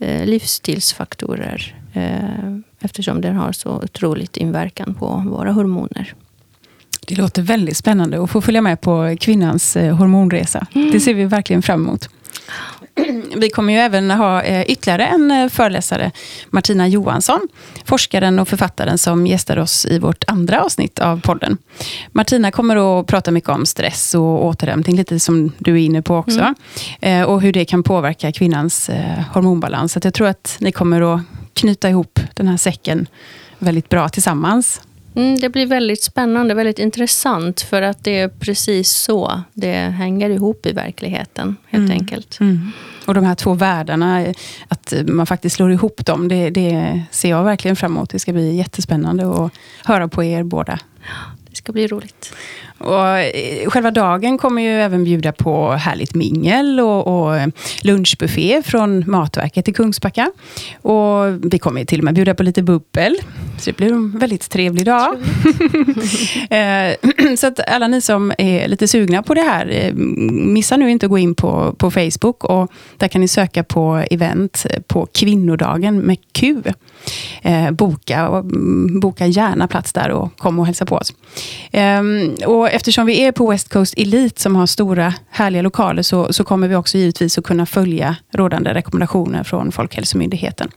eh 0.08 0.26
livsstilsfaktorer. 0.26 1.82
Eh, 1.92 2.56
eftersom 2.80 3.20
den 3.20 3.36
har 3.36 3.52
så 3.52 3.70
otroligt 3.70 4.36
inverkan 4.36 4.94
på 4.94 5.24
våra 5.26 5.52
hormoner. 5.52 6.14
Det 7.06 7.14
låter 7.14 7.42
väldigt 7.42 7.76
spännande 7.76 8.24
att 8.24 8.30
få 8.30 8.40
följa 8.40 8.60
med 8.60 8.80
på 8.80 9.16
kvinnans 9.20 9.74
hormonresa. 9.74 10.66
Mm. 10.74 10.90
Det 10.90 11.00
ser 11.00 11.14
vi 11.14 11.24
verkligen 11.24 11.62
fram 11.62 11.82
emot. 11.82 12.08
Vi 13.36 13.50
kommer 13.50 13.72
ju 13.72 13.78
även 13.78 14.10
ha 14.10 14.42
eh, 14.42 14.62
ytterligare 14.62 15.06
en 15.06 15.30
eh, 15.30 15.48
föreläsare, 15.48 16.10
Martina 16.50 16.88
Johansson, 16.88 17.48
forskaren 17.84 18.38
och 18.38 18.48
författaren 18.48 18.98
som 18.98 19.26
gästar 19.26 19.56
oss 19.56 19.86
i 19.86 19.98
vårt 19.98 20.24
andra 20.26 20.62
avsnitt 20.62 20.98
av 20.98 21.20
podden. 21.20 21.58
Martina 22.12 22.50
kommer 22.50 23.00
att 23.00 23.06
prata 23.06 23.30
mycket 23.30 23.50
om 23.50 23.66
stress 23.66 24.14
och 24.14 24.46
återhämtning, 24.46 24.96
lite 24.96 25.20
som 25.20 25.52
du 25.58 25.72
är 25.72 25.84
inne 25.84 26.02
på 26.02 26.16
också. 26.16 26.54
Mm. 27.00 27.22
Eh, 27.22 27.28
och 27.28 27.40
hur 27.42 27.52
det 27.52 27.64
kan 27.64 27.82
påverka 27.82 28.32
kvinnans 28.32 28.90
hormonbalans. 29.32 29.92
Så 29.92 30.00
jag 30.02 30.14
tror 30.14 30.26
att 30.26 30.56
ni 30.60 30.72
kommer 30.72 31.14
att 31.14 31.20
knyta 31.54 31.88
ihop 31.90 32.20
den 32.34 32.48
här 32.48 32.56
säcken 32.56 33.06
väldigt 33.58 33.88
bra 33.88 34.08
tillsammans. 34.08 34.80
Mm, 35.14 35.38
det 35.38 35.48
blir 35.48 35.66
väldigt 35.66 36.02
spännande, 36.02 36.54
väldigt 36.54 36.78
intressant 36.78 37.60
för 37.60 37.82
att 37.82 38.04
det 38.04 38.18
är 38.18 38.28
precis 38.28 38.90
så 38.90 39.42
det 39.52 39.72
hänger 39.72 40.30
ihop 40.30 40.66
i 40.66 40.72
verkligheten 40.72 41.56
helt 41.66 41.90
mm. 41.90 42.00
enkelt. 42.00 42.40
Mm. 42.40 42.70
Och 43.06 43.14
de 43.14 43.24
här 43.24 43.34
två 43.34 43.54
världarna, 43.54 44.26
att 44.68 44.92
man 45.06 45.26
faktiskt 45.26 45.56
slår 45.56 45.72
ihop 45.72 46.06
dem, 46.06 46.28
det, 46.28 46.50
det 46.50 47.02
ser 47.10 47.30
jag 47.30 47.44
verkligen 47.44 47.76
fram 47.76 47.96
emot. 47.96 48.10
Det 48.10 48.18
ska 48.18 48.32
bli 48.32 48.56
jättespännande 48.56 49.44
att 49.44 49.52
höra 49.84 50.08
på 50.08 50.24
er 50.24 50.42
båda. 50.42 50.78
Det 51.50 51.56
ska 51.56 51.72
bli 51.72 51.86
roligt. 51.86 52.34
Och 52.82 53.18
eh, 53.18 53.70
själva 53.70 53.90
dagen 53.90 54.38
kommer 54.38 54.62
ju 54.62 54.68
även 54.68 55.04
bjuda 55.04 55.32
på 55.32 55.72
härligt 55.72 56.14
mingel 56.14 56.80
och, 56.80 57.06
och 57.06 57.38
lunchbuffé 57.82 58.62
från 58.62 59.04
Matverket 59.10 59.68
i 59.68 59.72
Kungsbacka. 59.72 60.30
Och 60.82 61.44
vi 61.52 61.58
kommer 61.58 61.84
till 61.84 62.00
och 62.00 62.04
med 62.04 62.14
bjuda 62.14 62.34
på 62.34 62.42
lite 62.42 62.62
bubbel. 62.62 63.16
Så 63.58 63.70
det 63.70 63.76
blir 63.76 63.92
en 63.92 64.18
väldigt 64.18 64.50
trevlig 64.50 64.86
dag. 64.86 65.16
Eh, 66.50 66.96
så 67.36 67.46
att 67.46 67.68
alla 67.68 67.88
ni 67.88 68.00
som 68.00 68.32
är 68.38 68.68
lite 68.68 68.88
sugna 68.88 69.22
på 69.22 69.34
det 69.34 69.40
här, 69.40 69.68
eh, 69.70 69.94
missa 69.94 70.76
nu 70.76 70.90
inte 70.90 71.06
att 71.06 71.10
gå 71.10 71.18
in 71.18 71.34
på, 71.34 71.74
på 71.78 71.90
Facebook. 71.90 72.44
och 72.44 72.72
Där 72.96 73.08
kan 73.08 73.20
ni 73.20 73.28
söka 73.28 73.64
på 73.64 74.04
event 74.10 74.66
på 74.86 75.06
kvinnodagen 75.06 75.98
med 75.98 76.16
Q. 76.32 76.62
boka, 77.70 78.42
boka 79.00 79.26
gärna 79.26 79.68
plats 79.68 79.92
där 79.92 80.10
och 80.10 80.36
kom 80.36 80.58
och 80.58 80.66
hälsa 80.66 80.86
på 80.86 80.96
oss. 80.96 81.12
och 82.46 82.71
eftersom 82.72 83.06
vi 83.06 83.24
är 83.24 83.32
på 83.32 83.50
West 83.50 83.68
Coast 83.68 83.94
Elite 83.96 84.40
som 84.40 84.56
har 84.56 84.66
stora 84.66 85.14
härliga 85.30 85.62
lokaler 85.62 86.02
så, 86.02 86.32
så 86.32 86.44
kommer 86.44 86.68
vi 86.68 86.74
också 86.74 86.98
givetvis 86.98 87.38
att 87.38 87.44
kunna 87.44 87.66
följa 87.66 88.16
rådande 88.32 88.74
rekommendationer 88.74 89.44
från 89.44 89.72
Folkhälsomyndigheten. 89.72 90.70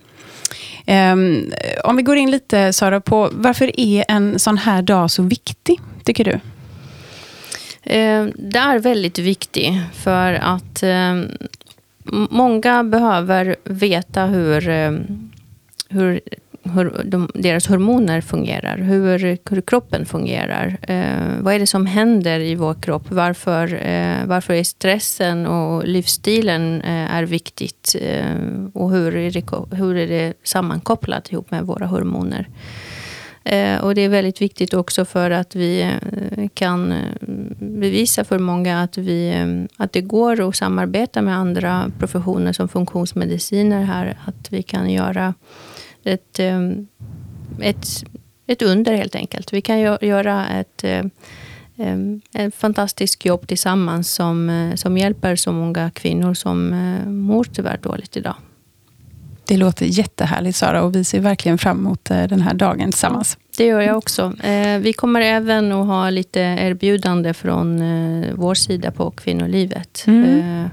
Um, 0.87 1.51
om 1.83 1.95
vi 1.97 2.03
går 2.03 2.17
in 2.17 2.31
lite 2.31 2.73
Sara 2.73 3.01
på 3.01 3.29
varför 3.31 3.79
är 3.79 4.05
en 4.07 4.39
sån 4.39 4.57
här 4.57 4.81
dag 4.81 5.11
så 5.11 5.23
viktig, 5.23 5.79
tycker 6.03 6.23
du? 6.23 6.31
Uh, 6.31 8.29
det 8.35 8.59
är 8.59 8.79
väldigt 8.79 9.19
viktig 9.19 9.81
för 9.93 10.33
att 10.33 10.83
uh, 10.83 11.23
många 12.29 12.83
behöver 12.83 13.55
veta 13.63 14.25
hur, 14.25 14.69
uh, 14.69 14.99
hur 15.89 16.21
hur 16.73 17.01
de, 17.05 17.29
deras 17.33 17.67
hormoner 17.67 18.21
fungerar, 18.21 18.77
hur, 18.77 19.37
hur 19.49 19.61
kroppen 19.61 20.05
fungerar. 20.05 20.77
Eh, 20.81 21.41
vad 21.41 21.53
är 21.53 21.59
det 21.59 21.67
som 21.67 21.85
händer 21.85 22.39
i 22.39 22.55
vår 22.55 22.73
kropp? 22.73 23.05
Varför, 23.09 23.73
eh, 23.73 24.25
varför 24.25 24.53
är 24.53 24.63
stressen 24.63 25.47
och 25.47 25.87
livsstilen 25.87 26.81
eh, 26.81 27.15
är 27.15 27.23
viktigt? 27.23 27.95
Eh, 28.01 28.35
och 28.73 28.91
hur 28.91 29.15
är, 29.15 29.31
det, 29.31 29.75
hur 29.75 29.97
är 29.97 30.07
det 30.07 30.33
sammankopplat 30.43 31.31
ihop 31.31 31.51
med 31.51 31.63
våra 31.63 31.85
hormoner? 31.85 32.47
Eh, 33.45 33.77
och 33.83 33.95
det 33.95 34.01
är 34.01 34.09
väldigt 34.09 34.41
viktigt 34.41 34.73
också 34.73 35.05
för 35.05 35.31
att 35.31 35.55
vi 35.55 35.81
eh, 35.81 36.47
kan 36.53 36.91
eh, 36.91 37.27
bevisa 37.59 38.23
för 38.23 38.39
många 38.39 38.81
att, 38.81 38.97
vi, 38.97 39.29
eh, 39.29 39.83
att 39.83 39.93
det 39.93 40.01
går 40.01 40.49
att 40.49 40.55
samarbeta 40.55 41.21
med 41.21 41.37
andra 41.37 41.91
professioner 41.99 42.53
som 42.53 42.67
funktionsmediciner 42.67 43.83
här. 43.83 44.17
Att 44.25 44.51
vi 44.51 44.63
kan 44.63 44.89
göra 44.89 45.33
ett, 46.05 46.39
ehm, 46.39 46.87
ett, 47.61 47.87
ett 48.47 48.61
under 48.61 48.95
helt 48.95 49.15
enkelt. 49.15 49.53
Vi 49.53 49.61
kan 49.61 49.79
göra 50.01 50.47
ett, 50.47 50.83
eh, 50.83 51.05
ehm, 51.77 52.21
ett 52.33 52.55
fantastiskt 52.55 53.25
jobb 53.25 53.47
tillsammans 53.47 54.11
som, 54.11 54.49
eh, 54.49 54.75
som 54.75 54.97
hjälper 54.97 55.35
så 55.35 55.51
många 55.51 55.91
kvinnor 55.91 56.33
som 56.33 56.73
eh, 56.73 57.09
mår 57.09 57.43
tyvärr 57.43 57.77
dåligt 57.77 58.17
idag. 58.17 58.35
Det 59.47 59.57
låter 59.57 59.85
jättehärligt 59.85 60.57
Sara 60.57 60.83
och 60.83 60.95
vi 60.95 61.03
ser 61.03 61.19
verkligen 61.19 61.57
fram 61.57 61.79
emot 61.79 62.05
den 62.05 62.41
här 62.41 62.53
dagen 62.53 62.91
tillsammans. 62.91 63.37
Det 63.57 63.65
gör 63.65 63.81
jag 63.81 63.97
också. 63.97 64.33
Vi 64.79 64.93
kommer 64.93 65.21
även 65.21 65.71
att 65.71 65.87
ha 65.87 66.09
lite 66.09 66.39
erbjudande 66.39 67.33
från 67.33 67.83
vår 68.35 68.53
sida 68.53 68.91
på 68.91 69.11
kvinnolivet. 69.11 70.03
Mm. 70.07 70.69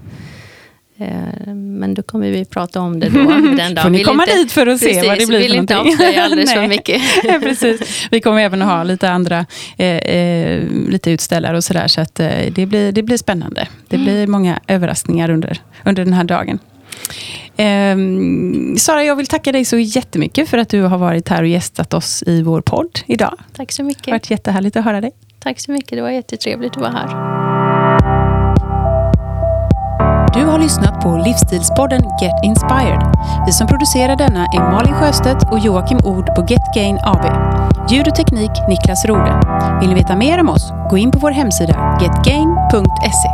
Eh, 0.97 1.55
men 1.55 1.95
då 1.95 2.03
kommer 2.03 2.31
vi 2.31 2.45
prata 2.45 2.81
om 2.81 3.01
det 3.01 3.09
då. 3.09 3.19
Den 3.31 3.57
dagen. 3.57 3.77
Får 3.77 3.91
ni 3.91 4.05
komma 4.05 4.25
inte, 4.25 4.37
dit 4.37 4.53
för 4.53 4.67
att 4.67 4.81
se 4.81 4.87
precis, 4.87 5.07
vad 5.09 5.19
det 5.19 5.27
blir 5.27 5.39
vill 5.39 5.51
för 5.51 5.59
inte 5.59 5.79
avslöja 5.79 6.25
alldeles 6.25 6.53
för 6.55 6.69
mycket. 6.69 7.03
precis. 7.43 8.09
Vi 8.11 8.21
kommer 8.21 8.43
även 8.43 8.63
att 8.63 8.69
ha 8.69 8.83
lite 8.83 9.11
andra 9.11 9.47
eh, 9.77 9.87
eh, 9.87 10.63
lite 10.89 11.11
utställare 11.11 11.57
och 11.57 11.65
sådär. 11.65 11.89
Så 11.89 12.01
att, 12.01 12.21
eh, 12.21 12.29
det, 12.51 12.67
blir, 12.67 12.93
det 12.93 13.03
blir 13.03 13.17
spännande. 13.17 13.69
Det 13.89 13.97
mm. 13.97 14.07
blir 14.07 14.27
många 14.27 14.61
överraskningar 14.67 15.31
under, 15.31 15.61
under 15.85 16.05
den 16.05 16.15
här 16.15 16.25
dagen. 16.25 16.59
Eh, 17.57 17.97
Sara, 18.77 19.05
jag 19.05 19.17
vill 19.17 19.27
tacka 19.27 19.53
dig 19.53 19.65
så 19.65 19.79
jättemycket 19.79 20.49
för 20.49 20.59
att 20.59 20.69
du 20.69 20.83
har 20.83 20.99
varit 20.99 21.29
här 21.29 21.43
och 21.43 21.49
gästat 21.49 21.95
oss 21.95 22.23
i 22.27 22.43
vår 22.43 22.61
podd 22.61 23.01
idag. 23.07 23.35
Tack 23.57 23.73
så 23.73 23.83
mycket. 23.83 24.05
Det 24.05 24.11
har 24.11 24.19
varit 24.19 24.31
jättehärligt 24.31 24.77
att 24.77 24.85
höra 24.85 25.01
dig. 25.01 25.11
Tack 25.39 25.61
så 25.61 25.71
mycket. 25.71 25.91
Det 25.91 26.03
var 26.03 26.11
jättetrevligt 26.11 26.77
att 26.77 26.83
vara 26.83 26.93
här. 26.93 27.52
Du 30.35 30.45
har 30.45 30.59
lyssnat 30.59 31.01
på 31.03 31.17
livsstilspodden 31.17 32.03
Get 32.21 32.45
Inspired. 32.45 33.03
Vi 33.47 33.53
som 33.53 33.67
producerar 33.67 34.17
denna 34.17 34.47
är 34.47 34.71
Malin 34.71 34.95
Sjöstedt 34.95 35.53
och 35.53 35.59
Joakim 35.59 35.99
Ord 36.05 36.27
på 36.35 36.47
Get 36.49 36.75
Gain 36.75 36.99
AB. 37.03 37.25
Ljud 37.91 38.09
och 38.09 38.15
teknik 38.15 38.51
Niklas 38.69 39.05
Rode. 39.05 39.41
Vill 39.81 39.89
ni 39.89 39.95
veta 39.95 40.17
mer 40.17 40.41
om 40.41 40.49
oss? 40.49 40.73
Gå 40.91 40.99
in 40.99 41.11
på 41.11 41.19
vår 41.19 41.31
hemsida 41.31 41.99
getgain.se. 42.01 43.29